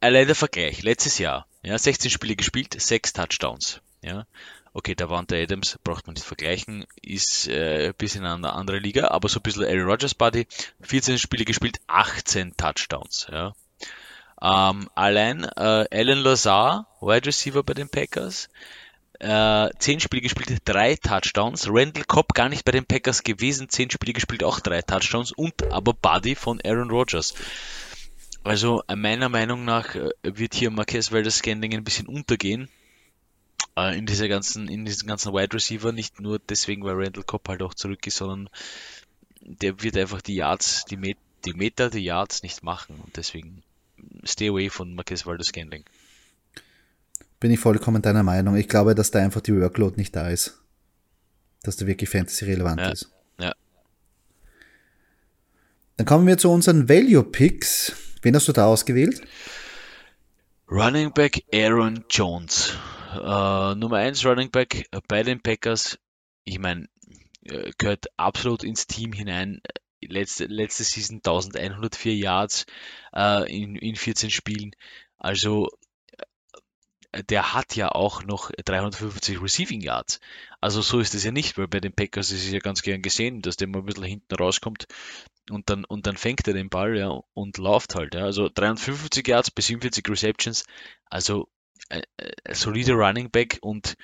[0.02, 4.26] allein der Vergleich, letztes Jahr, ja, 16 Spiele gespielt, 6 Touchdowns, ja.
[4.72, 8.54] Okay, da war der Adams, braucht man nicht vergleichen, ist äh, ein bisschen in einer
[8.54, 10.48] andere Liga, aber so ein bisschen Aaron Rodgers Buddy,
[10.82, 13.54] 14 Spiele gespielt, 18 Touchdowns, ja.
[14.42, 18.50] Ähm, allein äh, Alan Lazar, Wide Receiver bei den Packers,
[19.20, 21.68] äh, 10 Spiele gespielt, 3 Touchdowns.
[21.70, 25.32] Randall Cobb gar nicht bei den Packers gewesen, 10 Spiele gespielt, auch 3 Touchdowns.
[25.34, 27.34] Und aber Buddy von Aaron Rodgers.
[28.44, 32.70] Also äh, meiner Meinung nach äh, wird hier Marquez Valdez Scandling ein bisschen untergehen.
[33.76, 37.50] Äh, in dieser ganzen, in diesen ganzen Wide Receiver, nicht nur deswegen, weil Randall Cobb
[37.50, 38.50] halt auch zurück ist, sondern
[39.42, 42.96] der wird einfach die Yards, die, Met die Meter, die Yards nicht machen.
[43.04, 43.64] Und deswegen
[44.26, 45.84] stay away von Marquez Valdez Scandling.
[47.40, 48.56] Bin ich vollkommen deiner Meinung.
[48.58, 50.62] Ich glaube, dass da einfach die Workload nicht da ist.
[51.64, 52.90] Dass da wirklich Fantasy relevant Ja.
[52.90, 53.10] ist.
[53.40, 53.54] Ja.
[55.98, 57.94] Dann kommen wir zu unseren Value Picks.
[58.22, 59.22] Wen hast du da ausgewählt?
[60.70, 62.74] Running Back Aaron Jones.
[63.14, 65.98] Äh, Nummer 1 Running Back bei den Packers.
[66.44, 66.88] Ich meine,
[67.44, 69.62] äh, gehört absolut ins Team hinein.
[70.02, 72.66] Letzte, letzte Season 1104 Yards
[73.14, 74.72] äh, in, in 14 Spielen.
[75.18, 75.70] Also
[77.12, 80.20] äh, der hat ja auch noch 350 Receiving Yards.
[80.62, 83.02] Also so ist es ja nicht, weil bei den Packers ist es ja ganz gern
[83.02, 84.88] gesehen, dass der mal ein bisschen hinten rauskommt
[85.50, 88.16] und dann, und dann fängt er den Ball ja, und läuft halt.
[88.16, 88.26] Ja.
[88.26, 90.66] Also 355 Yards bei 47 Receptions.
[91.06, 91.50] Also
[91.90, 93.96] äh, äh, solide Running Back und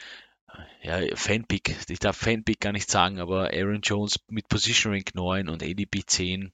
[0.82, 1.76] ja, Fanpick.
[1.89, 6.06] Ich darf Fanpick gar nicht sagen, aber Aaron Jones mit Position Rank 9 und ADP
[6.06, 6.51] 10.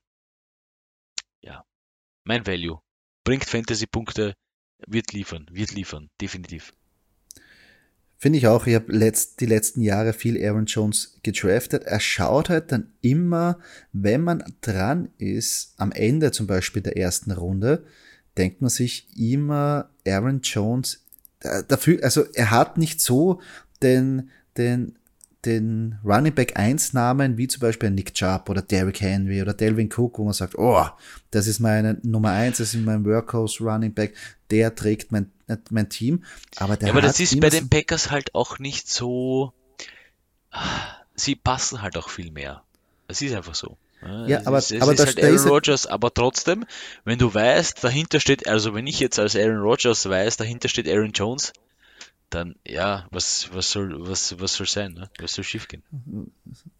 [1.41, 1.65] Ja,
[2.23, 2.79] mein Value.
[3.23, 4.35] Bringt Fantasy-Punkte,
[4.87, 6.73] wird liefern, wird liefern, definitiv.
[8.17, 8.67] Finde ich auch.
[8.67, 11.85] Ich habe letzt, die letzten Jahre viel Aaron Jones gedraftet.
[11.85, 13.57] Er schaut halt dann immer,
[13.93, 17.83] wenn man dran ist, am Ende zum Beispiel der ersten Runde,
[18.37, 21.03] denkt man sich immer, Aaron Jones,
[21.67, 23.41] dafür, also er hat nicht so
[23.83, 24.95] den, den,
[25.45, 29.89] den Running Back 1 Namen, wie zum Beispiel Nick Chubb oder Derrick Henry oder Delvin
[29.91, 30.85] Cook, wo man sagt, oh,
[31.31, 34.13] das ist meine Nummer 1, das ist mein Workhorse Running Back,
[34.51, 35.31] der trägt mein,
[35.69, 36.23] mein Team.
[36.57, 39.53] Aber der Ja, aber das ist bei den Packers halt auch nicht so.
[41.15, 42.63] Sie passen halt auch viel mehr.
[43.07, 43.77] Das ist einfach so.
[44.01, 46.65] Ja, es aber- ist, es aber ist das- halt Aaron ist Rodgers, aber trotzdem,
[47.05, 50.87] wenn du weißt, dahinter steht, also wenn ich jetzt als Aaron Rodgers weiß, dahinter steht
[50.87, 51.53] Aaron Jones,
[52.33, 55.09] dann ja, was, was soll, was, was soll sein, ne?
[55.19, 55.83] Was soll schiefgehen?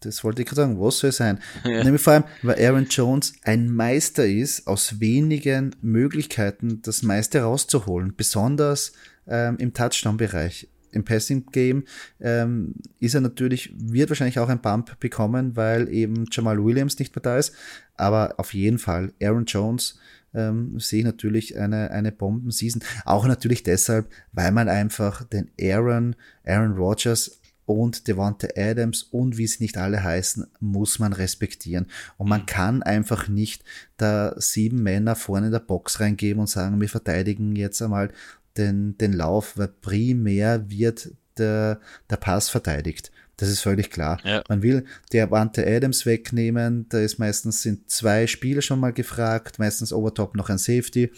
[0.00, 1.40] Das wollte ich gerade sagen, was soll sein?
[1.64, 8.14] Nämlich vor allem, weil Aaron Jones ein Meister ist, aus wenigen Möglichkeiten das meiste rauszuholen,
[8.16, 8.92] besonders
[9.26, 10.68] ähm, im Touchdown-Bereich.
[10.92, 11.84] Im Passing-Game
[12.20, 17.14] ähm, ist er natürlich, wird wahrscheinlich auch ein Bump bekommen, weil eben Jamal Williams nicht
[17.16, 17.54] mehr da ist.
[17.96, 19.98] Aber auf jeden Fall, Aaron Jones
[20.34, 22.82] ähm, sehe ich natürlich eine, eine Bombenseason.
[23.04, 29.46] Auch natürlich deshalb, weil man einfach den Aaron, Aaron Rodgers und Devante Adams und wie
[29.46, 31.86] sie nicht alle heißen, muss man respektieren.
[32.16, 32.46] Und man mhm.
[32.46, 33.64] kann einfach nicht
[33.96, 38.10] da sieben Männer vorne in der Box reingeben und sagen, wir verteidigen jetzt einmal
[38.56, 41.80] den, den Lauf, weil primär wird der,
[42.10, 43.11] der Pass verteidigt.
[43.36, 44.20] Das ist völlig klar.
[44.24, 44.42] Ja.
[44.48, 46.86] Man will der Wante Adams wegnehmen.
[46.88, 51.10] Da ist meistens sind zwei Spieler schon mal gefragt, meistens Overtop noch ein Safety.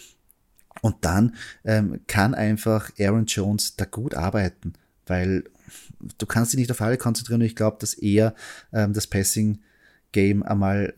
[0.81, 4.73] Und dann ähm, kann einfach Aaron Jones da gut arbeiten,
[5.05, 5.43] weil
[6.17, 8.35] du kannst dich nicht auf alle konzentrieren und ich glaube, dass er
[8.73, 9.61] ähm, das Passing
[10.11, 10.93] Game einmal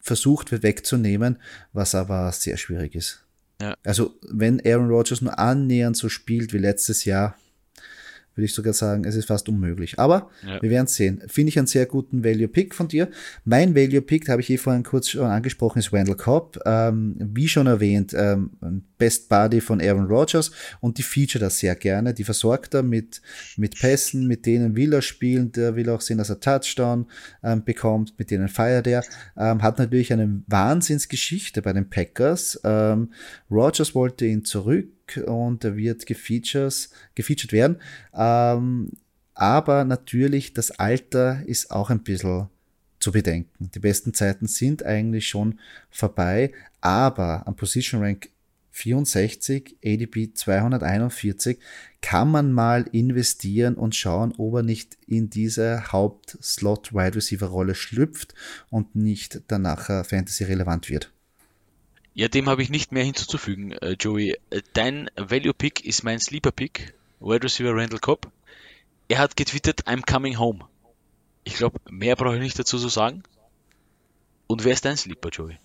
[0.00, 1.38] versucht wird wegzunehmen,
[1.72, 3.24] was aber sehr schwierig ist.
[3.60, 3.76] Ja.
[3.84, 7.36] Also wenn Aaron Rodgers nur annähernd so spielt wie letztes Jahr,
[8.34, 9.98] würde ich sogar sagen, es ist fast unmöglich.
[9.98, 10.60] Aber ja.
[10.62, 11.22] wir werden sehen.
[11.28, 13.08] Finde ich einen sehr guten Value-Pick von dir.
[13.44, 16.58] Mein Value-Pick, habe ich eh vorhin kurz schon angesprochen, ist Randall Cobb.
[16.64, 18.50] Ähm, wie schon erwähnt, ähm,
[19.02, 22.14] Best Buddy von Aaron Rodgers und die feature das sehr gerne.
[22.14, 23.20] Die versorgt er mit,
[23.56, 25.50] mit Pässen, mit denen will er spielen.
[25.50, 27.06] Der will auch sehen, dass er Touchdown
[27.42, 29.02] ähm, bekommt, mit denen feiert er.
[29.36, 32.60] Ähm, hat natürlich eine Wahnsinnsgeschichte bei den Packers.
[32.62, 33.10] Ähm,
[33.50, 37.78] Rodgers wollte ihn zurück und er wird gefeatured, gefeatured werden.
[38.14, 38.92] Ähm,
[39.34, 42.46] aber natürlich, das Alter ist auch ein bisschen
[43.00, 43.68] zu bedenken.
[43.74, 45.58] Die besten Zeiten sind eigentlich schon
[45.90, 48.28] vorbei, aber am Position Rank
[48.72, 51.58] 64, ADP 241
[52.00, 58.34] kann man mal investieren und schauen, ob er nicht in diese Haupt-Slot-Wide Receiver-Rolle schlüpft
[58.70, 61.12] und nicht danach Fantasy relevant wird.
[62.14, 64.36] Ja, dem habe ich nicht mehr hinzuzufügen, äh, Joey.
[64.50, 68.30] Äh, dein Value Pick ist mein Sleeper Pick, Wide Receiver Randall Cobb.
[69.08, 70.60] Er hat getwittert, I'm coming home.
[71.44, 73.22] Ich glaube, mehr brauche ich nicht dazu zu sagen.
[74.46, 75.56] Und wer ist dein Sleeper, Joey?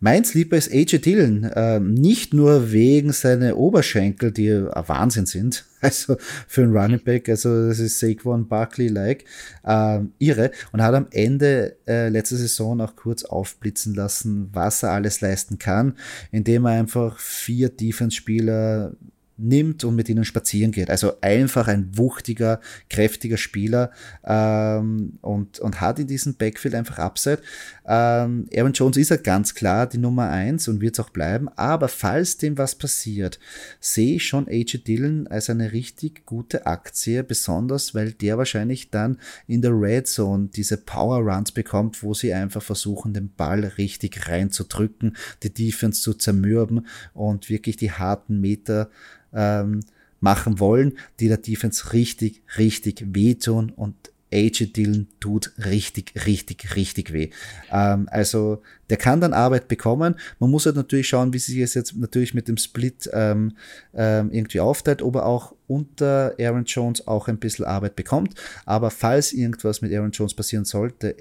[0.00, 5.64] Mein Sleeper ist AJ Dillon, äh, nicht nur wegen seiner Oberschenkel, die äh, Wahnsinn sind,
[5.80, 6.16] also
[6.46, 9.24] für einen Running Back, also das ist Saquon Barkley-like,
[9.64, 14.92] äh, irre, und hat am Ende äh, letzte Saison auch kurz aufblitzen lassen, was er
[14.92, 15.94] alles leisten kann,
[16.30, 18.92] indem er einfach vier Defense-Spieler
[19.38, 20.90] nimmt und mit ihnen spazieren geht.
[20.90, 23.90] Also einfach ein wuchtiger, kräftiger Spieler
[24.24, 27.40] ähm, und, und hat in diesem Backfield einfach Upside.
[27.88, 31.48] Ähm, Aaron Jones ist ja ganz klar die Nummer eins und wird es auch bleiben,
[31.56, 33.38] aber falls dem was passiert,
[33.78, 39.18] sehe ich schon AJ Dillon als eine richtig gute Aktie, besonders weil der wahrscheinlich dann
[39.46, 44.28] in der Red Zone diese Power Runs bekommt, wo sie einfach versuchen, den Ball richtig
[44.28, 48.90] reinzudrücken, die Defense zu zermürben und wirklich die harten Meter
[49.32, 49.80] ähm,
[50.20, 53.94] machen wollen, die der Defense richtig, richtig wehtun und
[54.32, 57.30] AJ Dillon tut richtig, richtig, richtig weh.
[57.70, 60.16] Ähm, also der kann dann Arbeit bekommen.
[60.38, 63.56] Man muss halt natürlich schauen, wie sich es jetzt natürlich mit dem Split ähm,
[63.94, 68.34] ähm, irgendwie aufteilt, ob er auch unter Aaron Jones auch ein bisschen Arbeit bekommt.
[68.64, 71.16] Aber falls irgendwas mit Aaron Jones passieren sollte,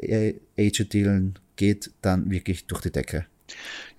[0.57, 3.25] AJ Dillon geht dann wirklich durch die Decke.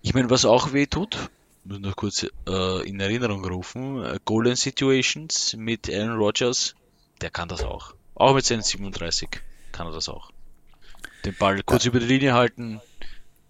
[0.02, 1.30] Ich meine, was auch weh tut,
[1.64, 6.74] muss noch kurz äh, in Erinnerung rufen, äh, Golden Situations mit Aaron Rodgers,
[7.20, 7.94] der kann das auch.
[8.16, 9.28] Auch mit seinen 37
[9.72, 10.32] kann er das auch.
[11.24, 11.90] Den Ball kurz ja.
[11.90, 12.80] über die Linie halten,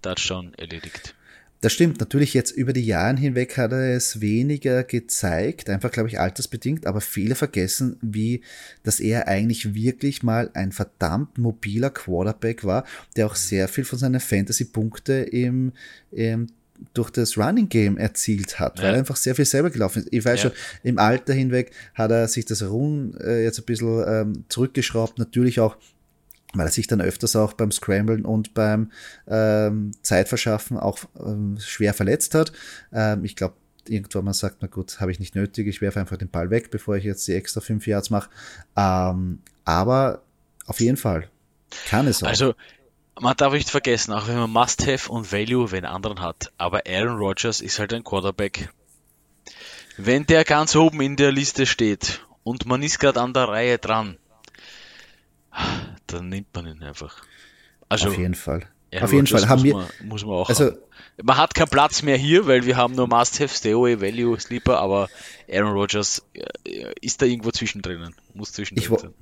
[0.03, 1.15] Touchdown erledigt.
[1.61, 6.09] Das stimmt, natürlich jetzt über die Jahre hinweg hat er es weniger gezeigt, einfach glaube
[6.09, 8.43] ich altersbedingt, aber viele vergessen, wie,
[8.83, 12.85] dass er eigentlich wirklich mal ein verdammt mobiler Quarterback war,
[13.17, 15.73] der auch sehr viel von seinen Fantasy-Punkte im,
[16.11, 16.49] im
[16.95, 20.09] durch das Running Game erzielt hat, weil er einfach sehr viel selber gelaufen ist.
[20.13, 20.51] Ich weiß ja.
[20.51, 25.19] schon, im Alter hinweg hat er sich das Run äh, jetzt ein bisschen ähm, zurückgeschraubt,
[25.19, 25.77] natürlich auch
[26.55, 28.91] weil er sich dann öfters auch beim Scramblen und beim
[29.29, 32.53] ähm, Zeitverschaffen auch ähm, schwer verletzt hat.
[32.93, 33.57] Ähm, ich glaube,
[33.89, 36.71] irgendwann man sagt, na gut, habe ich nicht nötig, ich werfe einfach den Ball weg,
[36.71, 38.31] bevor ich jetzt die extra fünf Yards mache.
[38.77, 40.23] Ähm, aber
[40.67, 41.29] auf jeden Fall
[41.89, 42.29] kann es auch.
[42.29, 42.55] Also
[43.21, 47.17] man darf nicht vergessen, auch wenn man Must-Have und Value wenn anderen hat, aber Aaron
[47.17, 48.71] Rodgers ist halt ein Quarterback.
[49.97, 53.79] Wenn der ganz oben in der Liste steht und man ist gerade an der Reihe
[53.79, 54.19] dran,
[56.07, 57.23] dann nimmt man ihn einfach.
[57.89, 58.69] Also, Auf jeden Fall.
[58.93, 60.49] Aaron Auf jeden Rodgers Fall haben wir, man, muss man auch.
[60.49, 60.79] Also, haben.
[61.23, 65.09] man hat keinen Platz mehr hier, weil wir haben nur Must-Have, Stay Value, Sleeper, aber
[65.51, 69.15] Aaron Rodgers äh, ist da irgendwo zwischendrin, muss zwischendrin ich, sein.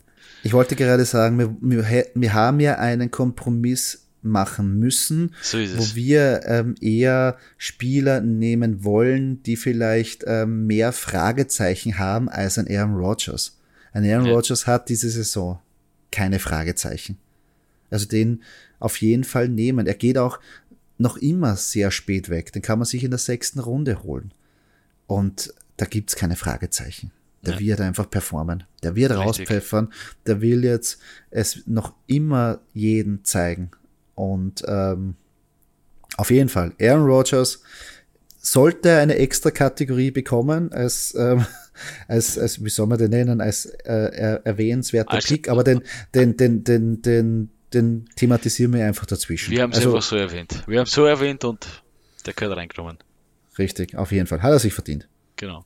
[0.45, 5.95] Ich wollte gerade sagen, wir, wir, wir haben ja einen Kompromiss machen müssen, so wo
[5.95, 12.95] wir ähm, eher Spieler nehmen wollen, die vielleicht ähm, mehr Fragezeichen haben als ein Aaron
[12.95, 13.59] Rodgers.
[13.93, 14.33] Ein Aaron ja.
[14.33, 15.61] Rodgers hat diese Saison
[16.11, 17.19] keine Fragezeichen.
[17.91, 18.43] Also den
[18.81, 19.87] auf jeden Fall nehmen.
[19.87, 20.41] Er geht auch
[20.99, 22.53] noch immer sehr spät weg.
[22.53, 24.33] Den kann man sich in der sechsten Runde holen.
[25.07, 27.11] Und da gibt's keine Fragezeichen.
[27.45, 27.61] Der ja.
[27.61, 28.65] wird einfach performen.
[28.83, 29.27] Der wird Richtig.
[29.27, 29.93] rauspfeffern.
[30.27, 30.99] Der will jetzt
[31.31, 33.71] es noch immer jeden zeigen.
[34.15, 35.17] Und ähm,
[36.17, 37.63] auf jeden Fall, Aaron Rodgers
[38.39, 41.45] sollte eine extra Kategorie bekommen als, ähm,
[42.09, 45.83] als, als wie soll man den nennen, als äh, erwähnenswerter also, Pick, aber den,
[46.15, 49.51] den, den, den, den, den thematisieren wir einfach dazwischen.
[49.51, 50.63] Wir haben es also, einfach so erwähnt.
[50.67, 51.67] Wir haben es so erwähnt und
[52.27, 52.99] der gehört reingenommen.
[53.59, 54.43] Richtig, auf jeden Fall.
[54.43, 55.09] Hat er sich verdient.
[55.37, 55.65] Genau.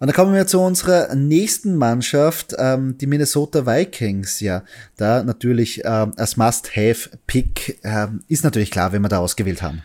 [0.00, 4.40] Und dann kommen wir zu unserer nächsten Mannschaft, ähm, die Minnesota Vikings.
[4.40, 4.64] Ja,
[4.96, 9.84] da natürlich ähm, als Must-Have-Pick ähm, ist natürlich klar, wenn wir da ausgewählt haben.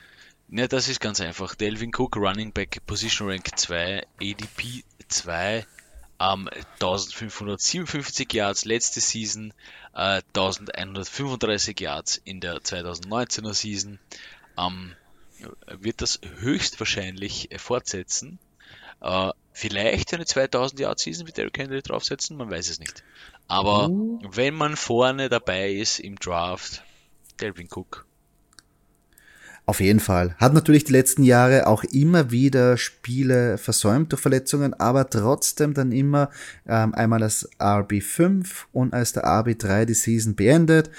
[0.50, 1.54] Ja, das ist ganz einfach.
[1.54, 5.66] Delvin Cook, Running Back, Position Rank 2, ADP 2,
[6.20, 6.50] ähm,
[6.82, 9.54] 1557 Yards letzte Season,
[9.94, 14.00] äh, 1135 Yards in der 2019er Season.
[14.58, 14.94] Ähm,
[15.68, 18.40] wird das höchstwahrscheinlich fortsetzen.
[19.02, 23.04] Äh, vielleicht eine 2000 Yard Season mit Derrick Henry draufsetzen, man weiß es nicht.
[23.48, 24.20] Aber uh.
[24.32, 26.84] wenn man vorne dabei ist im Draft,
[27.42, 28.06] Delvin Cook
[29.70, 30.36] auf jeden Fall.
[30.40, 35.92] Hat natürlich die letzten Jahre auch immer wieder Spiele versäumt durch Verletzungen, aber trotzdem dann
[35.92, 36.32] immer
[36.68, 40.90] ähm, einmal als RB5 und als der RB3 die Season beendet.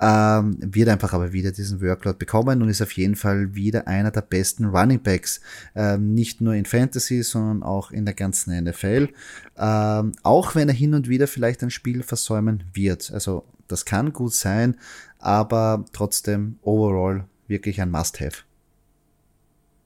[0.00, 4.12] Ähm, wird einfach aber wieder diesen Workload bekommen und ist auf jeden Fall wieder einer
[4.12, 5.40] der besten Running Backs.
[5.74, 9.08] Ähm, nicht nur in Fantasy, sondern auch in der ganzen NFL.
[9.56, 13.10] Ähm, auch wenn er hin und wieder vielleicht ein Spiel versäumen wird.
[13.10, 14.78] Also das kann gut sein,
[15.18, 18.44] aber trotzdem overall wirklich ein Must-Have.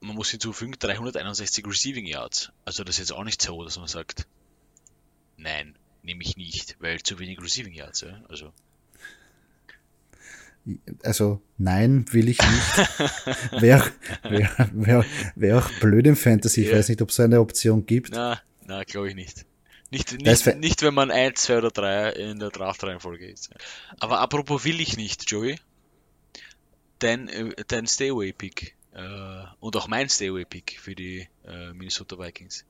[0.00, 2.50] Man muss hinzufügen, 361 Receiving Yards.
[2.64, 4.26] Also das ist jetzt auch nicht so, dass man sagt,
[5.36, 8.02] nein, nehme ich nicht, weil zu wenig Receiving Yards.
[8.02, 8.20] Ja?
[8.28, 8.52] Also.
[11.02, 12.90] Also nein, will ich nicht.
[13.60, 13.90] Wäre
[14.22, 15.04] wär, wär,
[15.34, 16.62] wär auch blöd im Fantasy.
[16.62, 16.76] Ich ja.
[16.76, 18.12] weiß nicht, ob es eine Option gibt.
[18.12, 19.46] Na, na glaube ich nicht.
[19.90, 23.50] Nicht, nicht, nicht, wenn man 1, 2 oder 3 in der Draft-Reihenfolge ist.
[24.00, 25.58] Aber apropos will ich nicht, Joey
[27.02, 32.64] dein, äh, dein Stay-Away-Pick äh, und auch mein Stay-Away-Pick für die äh, Minnesota Vikings.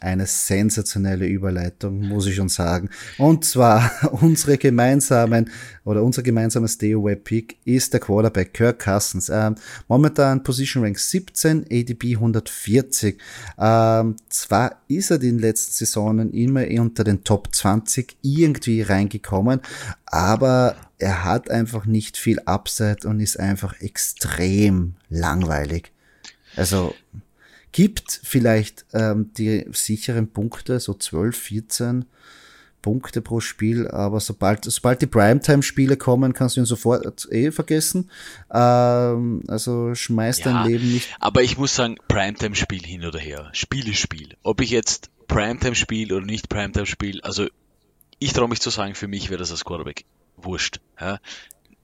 [0.00, 2.88] Eine sensationelle Überleitung, muss ich schon sagen.
[3.18, 3.90] Und zwar
[4.22, 5.50] unsere gemeinsamen
[5.84, 9.28] oder unser gemeinsames Stay-Away-Pick ist der Quarterback Kirk Cousins.
[9.28, 9.56] Ähm,
[9.88, 13.18] momentan Position Rank 17, ADP 140.
[13.58, 19.60] Ähm, zwar ist er in den letzten Saisonen immer unter den Top 20 irgendwie reingekommen,
[20.06, 25.92] aber er hat einfach nicht viel Upside und ist einfach extrem langweilig.
[26.56, 26.94] Also
[27.72, 32.04] gibt vielleicht ähm, die sicheren Punkte, so 12, 14
[32.82, 38.10] Punkte pro Spiel, aber sobald, sobald die Primetime-Spiele kommen, kannst du ihn sofort eh vergessen.
[38.50, 41.08] Ähm, also schmeißt ja, dein Leben nicht.
[41.20, 43.50] Aber ich muss sagen, Primetime-Spiel hin oder her.
[43.52, 44.36] Spiel ist Spiel.
[44.42, 47.46] Ob ich jetzt Primetime-Spiel oder nicht Primetime-Spiel, also
[48.18, 50.04] ich traue mich zu sagen, für mich wäre das als Quarterback
[50.36, 50.80] wurscht.
[51.00, 51.20] Ja.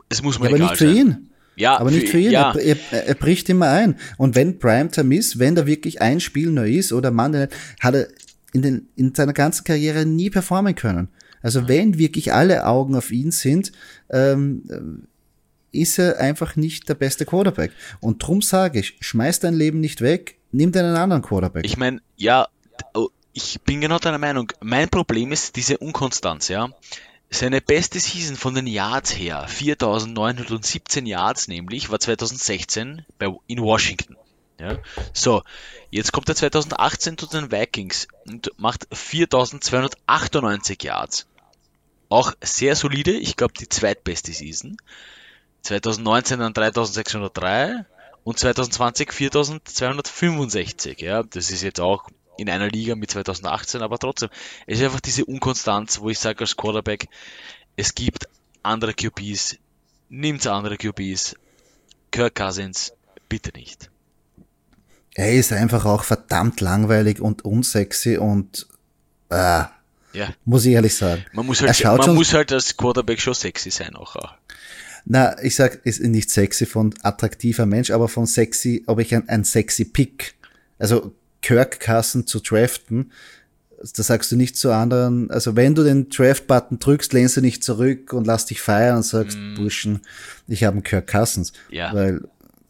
[0.08, 0.96] Es muss mir ja, aber nicht für sein.
[0.96, 1.30] ihn.
[1.56, 2.30] Ja, aber nicht für ihn.
[2.30, 2.54] Ja.
[2.54, 3.96] Er, er, er, bricht immer ein.
[4.18, 7.48] Und wenn Primetime ist, wenn da wirklich ein Spiel neu ist oder man,
[7.80, 8.08] hat er
[8.52, 11.08] in, den, in seiner ganzen Karriere nie performen können.
[11.42, 13.72] Also wenn wirklich alle Augen auf ihn sind,
[14.10, 15.06] ähm,
[15.72, 17.72] ist er einfach nicht der beste Quarterback.
[18.00, 21.64] Und drum sage ich, schmeiß dein Leben nicht weg, nimm dir einen anderen Quarterback.
[21.64, 22.48] Ich meine, ja,
[22.94, 24.52] oh, ich bin genau deiner Meinung.
[24.60, 26.70] Mein Problem ist diese Unkonstanz, ja.
[27.36, 34.16] Seine beste Season von den Yards her, 4917 Yards nämlich, war 2016 bei, in Washington.
[34.58, 34.78] Ja,
[35.12, 35.42] so,
[35.90, 41.26] jetzt kommt er 2018 zu den Vikings und macht 4298 Yards.
[42.08, 44.78] Auch sehr solide, ich glaube die zweitbeste Season.
[45.60, 47.84] 2019 dann 3603
[48.24, 51.02] und 2020 4265.
[51.02, 54.28] Ja, das ist jetzt auch in einer Liga mit 2018, aber trotzdem,
[54.66, 57.08] es ist einfach diese Unkonstanz, wo ich sage als Quarterback,
[57.76, 58.28] es gibt
[58.62, 59.56] andere QBs,
[60.08, 61.36] nimmt andere QBs,
[62.10, 62.92] Kirk Cousins,
[63.28, 63.90] bitte nicht.
[65.14, 68.66] Er ist einfach auch verdammt langweilig und unsexy und
[69.30, 69.64] äh,
[70.12, 70.28] ja.
[70.44, 71.24] muss ich ehrlich sagen.
[71.32, 74.16] Man muss halt, man muss halt als Quarterback schon sexy sein auch.
[75.04, 79.28] Na, ich sag, ist nicht sexy von attraktiver Mensch, aber von sexy, ob ich ein,
[79.28, 80.34] ein sexy Pick.
[80.78, 81.14] Also
[81.46, 83.12] Kirk-Kassen zu draften.
[83.78, 87.62] Da sagst du nicht zu anderen, also wenn du den Draft-Button drückst, lehnst du nicht
[87.62, 89.54] zurück und lass dich feiern und sagst, mm.
[89.54, 90.00] Burschen,
[90.48, 91.52] ich habe einen Kirk Cousins.
[91.70, 91.94] Ja.
[91.94, 92.22] Weil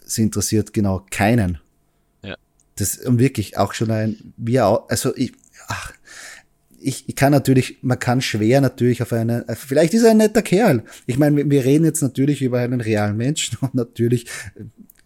[0.05, 1.59] sie interessiert genau keinen.
[2.23, 2.37] Ja.
[2.75, 5.33] Das und wirklich auch schon ein, wie auch, also ich,
[5.69, 5.93] ach,
[6.79, 10.43] ich, ich kann natürlich, man kann schwer natürlich auf einen, vielleicht ist er ein netter
[10.43, 10.85] Kerl.
[11.07, 14.27] Ich meine, wir reden jetzt natürlich über einen realen Menschen und natürlich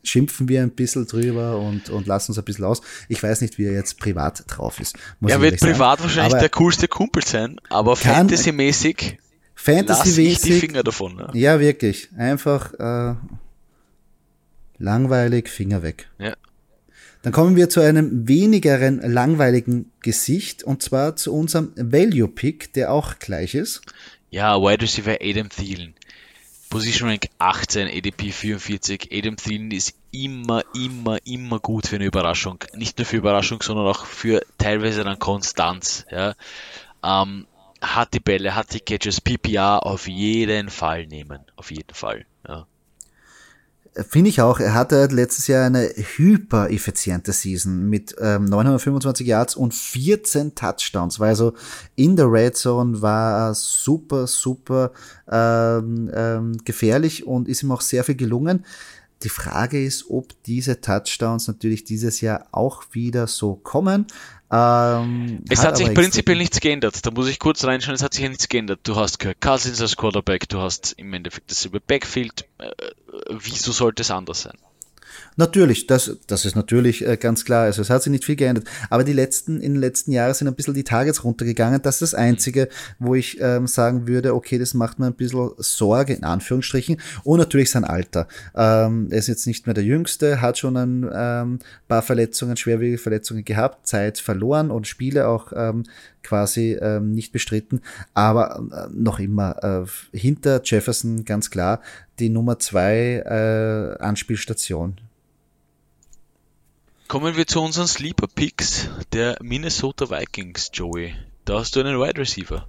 [0.03, 2.81] schimpfen wir ein bisschen drüber und, und lassen uns ein bisschen aus.
[3.09, 4.97] Ich weiß nicht, wie er jetzt privat drauf ist.
[5.27, 6.03] er wird privat sagen.
[6.03, 9.19] wahrscheinlich aber der coolste Kumpel sein, aber fantasymäßig
[9.63, 11.17] Fantasy lass die Finger davon.
[11.17, 11.31] Ne?
[11.35, 12.09] Ja, wirklich.
[12.17, 13.15] Einfach äh,
[14.79, 16.09] langweilig, Finger weg.
[16.19, 16.35] Ja.
[17.23, 22.91] Dann kommen wir zu einem wenigeren langweiligen Gesicht und zwar zu unserem Value Pick, der
[22.91, 23.83] auch gleich ist.
[24.31, 25.95] Ja, Wide Receiver Adam Thielen.
[26.71, 29.09] Position Rank 18, ADP 44.
[29.13, 32.65] Adam Thielen ist immer, immer, immer gut für eine Überraschung.
[32.75, 36.07] Nicht nur für Überraschung, sondern auch für teilweise dann Konstanz.
[36.11, 36.35] Ja.
[37.05, 37.47] Ähm,
[37.83, 41.41] hat die Bälle, hat die Catches, PPR auf jeden Fall nehmen.
[41.57, 42.25] Auf jeden Fall.
[42.47, 42.67] Ja.
[43.95, 44.61] Finde ich auch.
[44.61, 51.19] Er hatte letztes Jahr eine hyper-effiziente Season mit ähm, 925 Yards und 14 Touchdowns.
[51.19, 51.55] War also
[51.97, 54.93] in der Red Zone, war super, super
[55.29, 58.65] ähm, ähm, gefährlich und ist ihm auch sehr viel gelungen.
[59.25, 64.07] Die Frage ist, ob diese Touchdowns natürlich dieses Jahr auch wieder so kommen.
[64.53, 67.07] Ähm, es hat, hat sich prinzipiell nichts geändert.
[67.07, 68.81] Da muss ich kurz reinschauen, es hat sich ja nichts geändert.
[68.83, 72.49] Du hast Kirk Cousins als Quarterback, du hast im Endeffekt das über Backfield.
[72.59, 72.71] Äh,
[73.31, 74.59] wieso sollte es anders sein?
[75.41, 77.63] Natürlich, das, das ist natürlich äh, ganz klar.
[77.63, 78.67] Also es hat sich nicht viel geändert.
[78.91, 81.81] Aber die letzten, in den letzten Jahren sind ein bisschen die Targets runtergegangen.
[81.81, 82.69] Das ist das Einzige,
[82.99, 87.01] wo ich ähm, sagen würde, okay, das macht mir ein bisschen Sorge, in Anführungsstrichen.
[87.25, 88.29] Und natürlich sein Alter.
[88.55, 93.03] Ähm, er ist jetzt nicht mehr der Jüngste, hat schon ein ähm, paar Verletzungen, schwerwiegende
[93.03, 95.85] Verletzungen gehabt, Zeit verloren und Spiele auch ähm,
[96.23, 97.81] quasi ähm, nicht bestritten,
[98.13, 101.81] aber äh, noch immer äh, hinter Jefferson ganz klar
[102.19, 105.01] die Nummer zwei äh, Anspielstation.
[107.11, 111.13] Kommen wir zu unseren Sleeper Picks der Minnesota Vikings, Joey.
[111.45, 112.65] Da hast du einen Wide Receiver.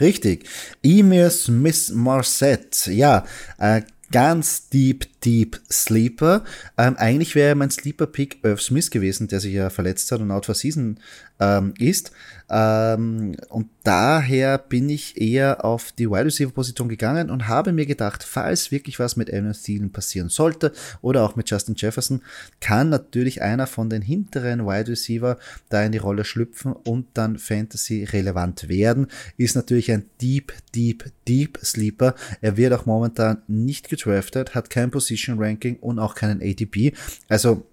[0.00, 0.48] Richtig.
[0.82, 2.86] Emir Smith Marset.
[2.86, 3.26] Ja,
[3.58, 6.44] äh, ganz deep, deep Sleeper.
[6.78, 10.46] Ähm, eigentlich wäre mein Sleeper-Pick Irv Smith gewesen, der sich ja verletzt hat und out
[10.46, 10.98] for season
[11.40, 12.12] ähm, ist.
[12.48, 17.86] Ähm, und daher bin ich eher auf die Wide Receiver Position gegangen und habe mir
[17.86, 20.72] gedacht, falls wirklich was mit Evan Thielen passieren sollte
[21.02, 22.22] oder auch mit Justin Jefferson,
[22.60, 25.38] kann natürlich einer von den hinteren Wide Receiver
[25.70, 29.08] da in die Rolle schlüpfen und dann Fantasy relevant werden.
[29.36, 32.14] Ist natürlich ein Deep, Deep, Deep Sleeper.
[32.40, 36.92] Er wird auch momentan nicht gedraftet, hat kein Position Ranking und auch keinen ATP.
[37.28, 37.66] Also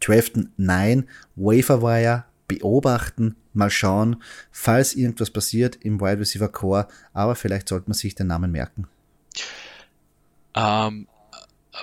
[0.00, 7.68] draften nein, Wire beobachten, mal schauen, falls irgendwas passiert im Wide Receiver Core, aber vielleicht
[7.68, 8.88] sollte man sich den Namen merken.
[10.54, 11.06] Ähm,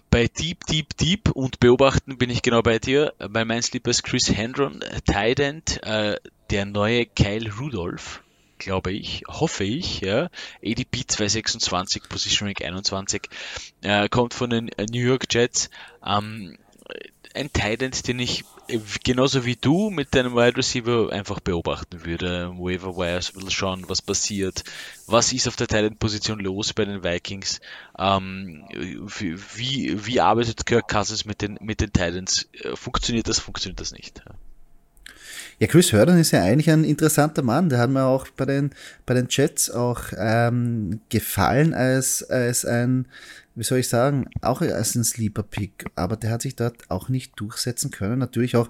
[0.09, 3.13] bei Deep, Deep, Deep und beobachten bin ich genau bei dir.
[3.17, 6.17] Bei mein Sleeper ist Chris Hendron, Tident, äh,
[6.49, 8.21] der neue Kyle Rudolph,
[8.57, 10.29] glaube ich, hoffe ich, ja.
[10.63, 13.29] ADP 226, Position Rank 21,
[13.81, 15.69] äh, kommt von den New York Jets.
[16.05, 16.57] Ähm,
[17.33, 18.43] ein Tident, den ich
[19.03, 22.51] genauso wie du mit deinem Wide Receiver einfach beobachten würde.
[22.57, 24.63] Waiver Wires will schauen, was passiert.
[25.07, 27.61] Was ist auf der Talent-Position los bei den Vikings?
[27.97, 32.47] Ähm, wie, wie arbeitet Kirk Cousins mit den, mit den Titans?
[32.53, 34.21] Äh, funktioniert das, funktioniert das nicht?
[35.59, 37.69] Ja, Chris Herden ist ja eigentlich ein interessanter Mann.
[37.69, 38.71] Der hat mir auch bei den,
[39.05, 43.07] bei den Jets auch ähm, gefallen als, als ein
[43.55, 47.39] wie soll ich sagen, auch als ein Sleeper-Pick, aber der hat sich dort auch nicht
[47.39, 48.19] durchsetzen können.
[48.19, 48.69] Natürlich auch,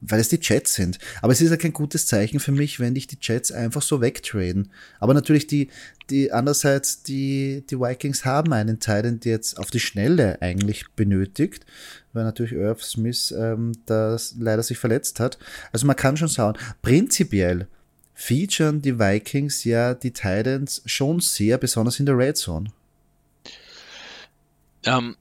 [0.00, 0.98] weil es die Jets sind.
[1.20, 4.00] Aber es ist ja kein gutes Zeichen für mich, wenn dich die Jets einfach so
[4.00, 4.70] wegtraden.
[5.00, 5.68] Aber natürlich die,
[6.10, 11.66] die, andererseits, die, die Vikings haben einen Teil, der jetzt auf die Schnelle eigentlich benötigt,
[12.12, 15.38] weil natürlich Irv Smith ähm, das leider sich verletzt hat.
[15.72, 17.66] Also man kann schon sagen, prinzipiell
[18.14, 22.70] featuren die Vikings ja die Titans schon sehr, besonders in der Red Zone.
[24.84, 25.16] Ähm,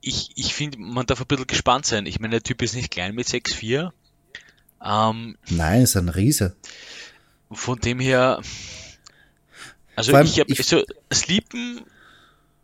[0.00, 2.06] ich ich finde, man darf ein bisschen gespannt sein.
[2.06, 3.90] Ich meine, der Typ ist nicht klein mit 6'4.
[4.84, 6.56] Ähm, Nein, ist ein Riese.
[7.50, 8.42] Von dem her,
[9.96, 11.82] also allem, ich habe so Sleepen,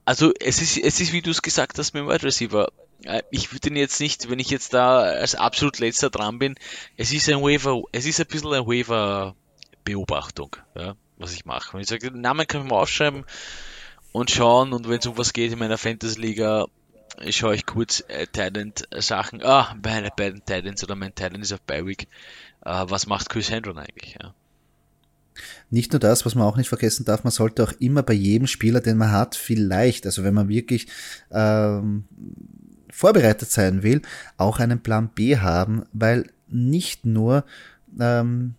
[0.05, 2.73] also es ist, es ist wie du es gesagt hast mit dem Wide Receiver.
[3.05, 6.57] Äh, ich würde ihn jetzt nicht, wenn ich jetzt da als absolut letzter dran bin,
[6.97, 9.35] es ist ein Waiver, es ist ein bisschen eine Waiver
[9.85, 11.73] Beobachtung, ja, was ich mache.
[11.73, 13.25] Wenn ich sage, den Namen kann ich mal aufschreiben,
[14.13, 16.67] und schauen und wenn es um was geht in meiner Fantasy-Liga,
[17.31, 19.43] schaue ich kurz äh, Talent-Sachen.
[19.43, 22.09] Ah, meine beiden Talents oder mein Talent ist auf Bi-Week.
[22.65, 24.17] Äh, was macht Chris Hendron eigentlich?
[24.21, 24.35] Ja.
[25.71, 28.47] Nicht nur das, was man auch nicht vergessen darf, man sollte auch immer bei jedem
[28.47, 30.89] Spieler, den man hat, vielleicht, also wenn man wirklich
[31.31, 32.05] ähm,
[32.91, 34.03] vorbereitet sein will,
[34.37, 37.45] auch einen Plan B haben, weil nicht nur
[37.99, 38.55] ähm,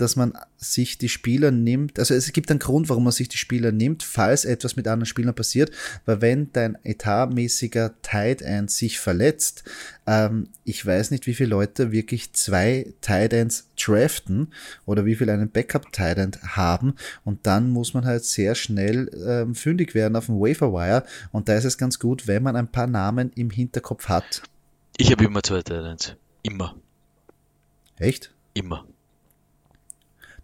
[0.00, 3.36] dass man sich die Spieler nimmt, also es gibt einen Grund, warum man sich die
[3.36, 5.70] Spieler nimmt, falls etwas mit anderen Spielern passiert,
[6.06, 9.64] weil wenn dein etatmäßiger Tight End sich verletzt,
[10.06, 14.52] ähm, ich weiß nicht, wie viele Leute wirklich zwei Tight Ends draften
[14.86, 16.94] oder wie viele einen Backup Tight End haben
[17.24, 21.56] und dann muss man halt sehr schnell ähm, fündig werden auf dem Waferwire und da
[21.56, 24.42] ist es ganz gut, wenn man ein paar Namen im Hinterkopf hat.
[24.96, 26.14] Ich habe immer zwei Tight Ends.
[26.42, 26.74] Immer.
[27.98, 28.32] Echt?
[28.54, 28.86] Immer.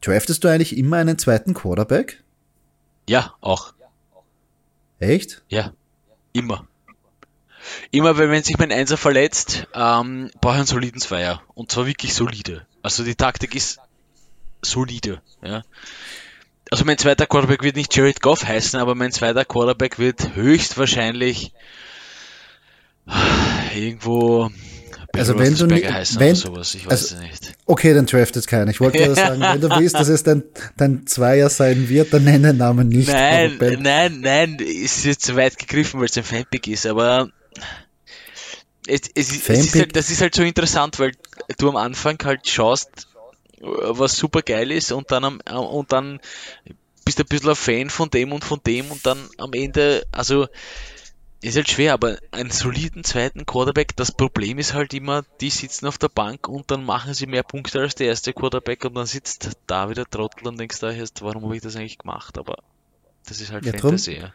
[0.07, 2.23] Draftest du eigentlich immer einen zweiten Quarterback?
[3.09, 3.75] Ja, auch.
[5.01, 5.43] Echt?
[5.49, 5.73] Ja,
[6.33, 6.69] immer.
[7.91, 11.43] Immer, weil wenn sich mein Einser verletzt, ähm, brauche ich einen soliden Zweier.
[11.55, 12.65] Und zwar wirklich solide.
[12.83, 13.81] Also die Taktik ist
[14.63, 15.21] solide.
[15.43, 15.65] Ja.
[16.71, 21.53] Also mein zweiter Quarterback wird nicht Jared Goff heißen, aber mein zweiter Quarterback wird höchstwahrscheinlich
[23.75, 24.53] irgendwo
[25.19, 27.55] also wenn du nicht, wenn, sowas, ich weiß also, nicht.
[27.67, 28.71] Okay, dann draftet keiner.
[28.71, 30.43] Ich wollte nur sagen, wenn du willst, dass es dein,
[30.77, 33.09] dein Zweier sein wird, dann nenne den Namen nicht.
[33.09, 37.31] Nein, nein, nein, ist jetzt zu weit gegriffen, weil es ein Fanpick ist, aber
[38.87, 41.13] es, es, es ist halt, das ist halt so interessant, weil
[41.59, 43.09] du am Anfang halt schaust,
[43.61, 46.21] was super geil ist und dann am, und dann
[47.05, 50.07] bist du ein bisschen ein Fan von dem und von dem und dann am Ende,
[50.13, 50.47] also
[51.43, 55.87] ist halt schwer, aber einen soliden zweiten Quarterback, das Problem ist halt immer, die sitzen
[55.87, 59.07] auf der Bank und dann machen sie mehr Punkte als der erste Quarterback und dann
[59.07, 62.39] sitzt da wieder Trottel und denkst da erst, warum habe ich das eigentlich gemacht?
[62.39, 62.59] Aber
[63.27, 64.15] das ist halt ja, Fantasy.
[64.15, 64.31] Drum,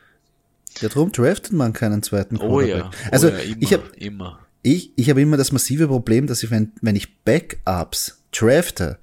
[0.80, 2.52] ja, darum draftet man keinen zweiten Quarterback.
[2.52, 4.40] Oh ja, oh also ja, immer, ich habe immer.
[4.64, 9.00] Ich, ich habe immer das massive Problem, dass ich, wenn, wenn ich Backups drafte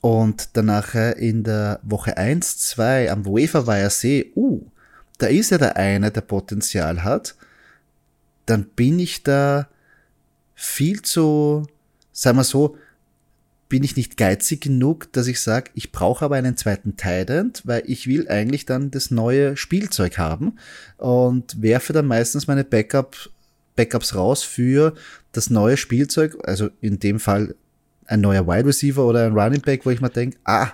[0.00, 4.64] und danach in der Woche 1, 2 am Waferwire sehe, uh,
[5.22, 7.36] da ist ja der eine, der Potenzial hat,
[8.46, 9.68] dann bin ich da
[10.54, 11.66] viel zu,
[12.10, 12.76] sagen wir so,
[13.68, 17.84] bin ich nicht geizig genug, dass ich sage, ich brauche aber einen zweiten Tident, weil
[17.86, 20.56] ich will eigentlich dann das neue Spielzeug haben
[20.98, 23.30] und werfe dann meistens meine Backup,
[23.76, 24.92] Backups raus für
[25.30, 27.54] das neue Spielzeug, also in dem Fall
[28.06, 30.72] ein neuer Wide Receiver oder ein Running Back, wo ich mir denke, ah,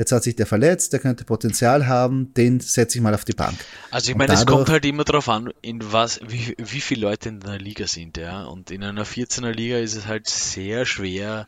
[0.00, 3.34] jetzt hat sich der verletzt, der könnte Potenzial haben, den setze ich mal auf die
[3.34, 3.58] Bank.
[3.90, 7.28] Also ich meine, es kommt halt immer darauf an, in was, wie, wie viele Leute
[7.28, 8.44] in der Liga sind, ja.
[8.44, 11.46] Und in einer 14er Liga ist es halt sehr schwer,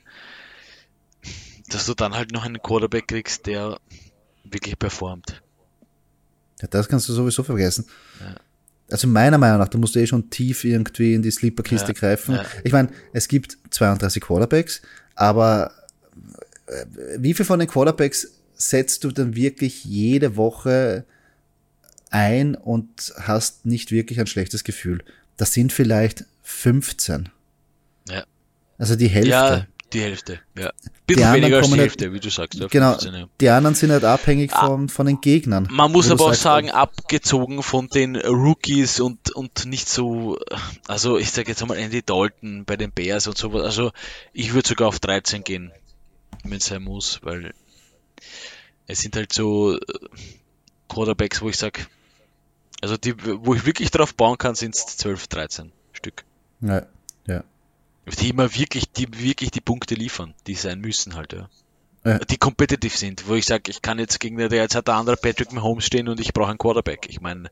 [1.71, 3.79] dass du dann halt noch einen Quarterback kriegst, der
[4.45, 5.43] wirklich performt.
[6.61, 7.87] Ja, das kannst du sowieso vergessen.
[8.21, 8.35] Ja.
[8.91, 11.99] Also meiner Meinung nach, da musst du eh schon tief irgendwie in die Sleeper-Kiste ja,
[11.99, 12.35] greifen.
[12.35, 12.45] Ja.
[12.65, 14.83] Ich meine, es gibt 32 Quarterbacks,
[15.15, 15.73] aber
[16.67, 16.85] äh,
[17.17, 21.05] wie viel von den Quarterbacks setzt du dann wirklich jede Woche
[22.11, 25.05] ein und hast nicht wirklich ein schlechtes Gefühl?
[25.37, 27.31] Das sind vielleicht 15.
[28.09, 28.25] Ja.
[28.79, 29.31] Also die Hälfte.
[29.31, 30.73] Ja, die Hälfte, ja.
[31.07, 32.59] Bisschen weniger als die halt Hälfte, halt, wie du sagst.
[32.59, 33.29] Ja, genau, 15, ja.
[33.41, 35.69] die anderen sind halt abhängig ah, von, von den Gegnern.
[35.71, 40.39] Man muss aber auch sagen, abgezogen von den Rookies und, und nicht so,
[40.87, 43.93] also ich sage jetzt einmal Andy Dalton bei den Bears und sowas, also
[44.33, 45.73] ich würde sogar auf 13 gehen,
[46.45, 47.53] wenn es sein muss, weil
[48.93, 49.81] es sind halt so äh,
[50.89, 51.87] Quarterbacks, wo ich sage,
[52.83, 56.25] also die, wo ich wirklich drauf bauen kann, sind es 12, 13 Stück.
[56.61, 56.87] Ja,
[57.27, 57.45] ja.
[58.21, 61.49] Die immer wirklich, die wirklich die Punkte liefern, die sein müssen halt, ja.
[62.05, 62.19] ja.
[62.19, 65.17] Die competitive sind, wo ich sage, ich kann jetzt gegen der, jetzt hat der andere
[65.17, 67.07] Patrick Mahomes stehen und ich brauche einen Quarterback.
[67.09, 67.51] Ich meine,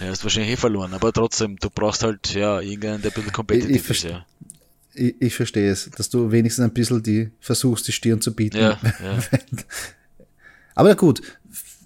[0.00, 3.32] er ist wahrscheinlich eh verloren, aber trotzdem, du brauchst halt, ja, irgendeinen, der ein bisschen
[3.32, 4.26] competitive ist, ja.
[4.94, 8.58] Ich, ich, verstehe es, dass du wenigstens ein bisschen die versuchst, die Stirn zu bieten.
[8.58, 9.18] Ja, ja.
[10.78, 11.22] Aber gut,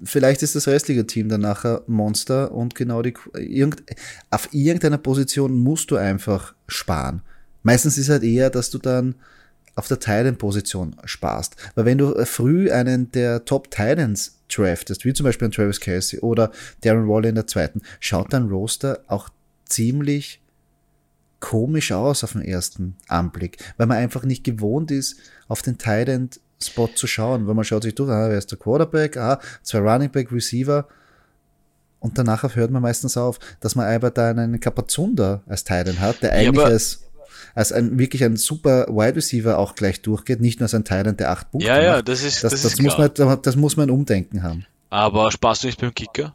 [0.05, 3.82] vielleicht ist das restliche Team dann nachher Monster und genau die, irgend,
[4.28, 7.22] auf irgendeiner Position musst du einfach sparen.
[7.62, 9.14] Meistens ist halt eher, dass du dann
[9.76, 11.57] auf der Titan-Position sparst.
[11.74, 16.20] Weil wenn du früh einen der Top Titans draftest, wie zum Beispiel ein Travis Kelsey
[16.20, 19.30] oder Darren Waller in der zweiten, schaut dein Roster auch
[19.64, 20.43] ziemlich
[21.40, 25.16] komisch aus auf den ersten Anblick, weil man einfach nicht gewohnt ist,
[25.49, 26.28] auf den Titan
[26.62, 29.78] Spot zu schauen, weil man schaut sich durch, ah, wer ist der Quarterback, ah, zwei
[29.78, 30.86] Running Back, Receiver
[32.00, 36.22] und danach hört man meistens auf, dass man aber da einen Kapazunda als Titan hat,
[36.22, 37.04] der eigentlich ja, als
[37.54, 41.16] als ein wirklich ein super Wide Receiver auch gleich durchgeht, nicht nur als ein Titan,
[41.16, 41.84] der acht Punkte ja, macht.
[41.84, 43.10] Ja, das ist das, das, das ist muss klar.
[43.18, 44.66] man das muss man umdenken haben.
[44.90, 46.34] Aber sparst du nicht beim Kicker?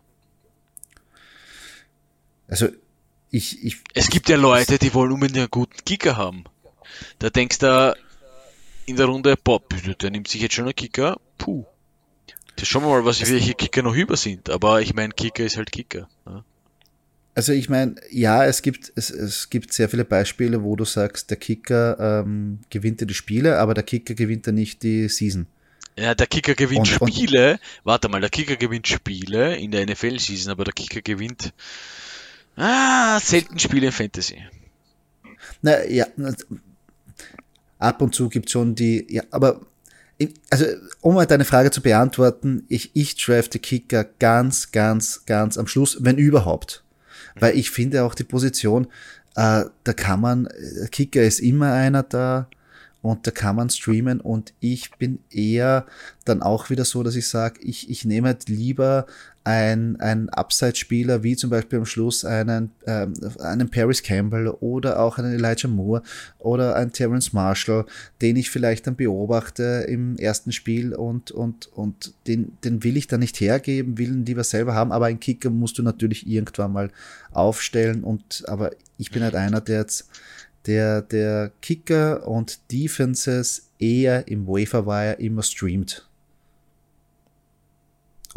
[2.48, 2.68] Also
[3.30, 6.46] ich, ich es gibt ja Leute, die wollen unbedingt einen guten Kicker haben.
[7.20, 7.96] Da denkst du,
[8.88, 9.62] in der Runde, boah,
[10.02, 11.66] der nimmt sich jetzt schon einen Kicker, puh.
[12.56, 14.50] Das schauen wir mal, was welche Kicker noch über sind.
[14.50, 16.10] Aber ich meine, Kicker ist halt Kicker.
[16.26, 16.44] Ja.
[17.36, 21.30] Also ich meine, ja, es gibt, es, es gibt sehr viele Beispiele, wo du sagst,
[21.30, 25.46] der Kicker ähm, gewinnt ja die Spiele, aber der Kicker gewinnt ja nicht die Season.
[25.98, 27.52] Ja, der Kicker gewinnt und, Spiele.
[27.52, 31.54] Und, warte mal, der Kicker gewinnt Spiele in der NFL-Season, aber der Kicker gewinnt
[32.56, 34.42] ah, selten Spiele in Fantasy.
[35.62, 36.08] Na ja,
[37.80, 39.62] ab und zu gibt es schon die, ja, aber
[40.50, 40.66] also
[41.02, 45.98] um mal deine Frage zu beantworten, ich, ich drafte Kicker ganz, ganz, ganz am Schluss,
[46.02, 46.84] wenn überhaupt.
[47.40, 48.88] Weil ich finde auch die Position,
[49.36, 52.50] äh, da kann man, äh, Kicker ist immer einer da,
[53.04, 55.86] und da kann man streamen und ich bin eher
[56.26, 59.06] dann auch wieder so, dass ich sage, ich, ich nehme halt lieber
[59.48, 65.18] ein, ein Upside-Spieler, wie zum Beispiel am Schluss einen, ähm, einen Paris Campbell oder auch
[65.18, 66.04] einen Elijah Moore
[66.38, 67.86] oder einen Terence Marshall,
[68.22, 73.08] den ich vielleicht dann beobachte im ersten Spiel und, und, und den, den will ich
[73.08, 76.74] dann nicht hergeben, will ihn lieber selber haben, aber einen Kicker musst du natürlich irgendwann
[76.74, 76.92] mal
[77.32, 80.10] aufstellen und, aber ich bin halt einer, der jetzt
[80.66, 86.06] der, der Kicker und Defenses eher im Waferwire immer streamt.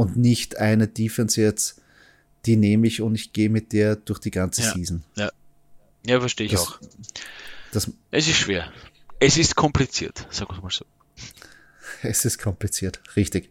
[0.01, 1.83] Und nicht eine Defense jetzt,
[2.47, 5.05] die nehme ich und ich gehe mit der durch die ganze ja, Season.
[5.15, 5.31] Ja,
[6.07, 6.81] ja verstehe ich das, auch.
[7.73, 8.73] Das, es ist schwer.
[9.19, 10.87] Es ist kompliziert, sagen wir mal so.
[12.01, 13.51] Es ist kompliziert, richtig.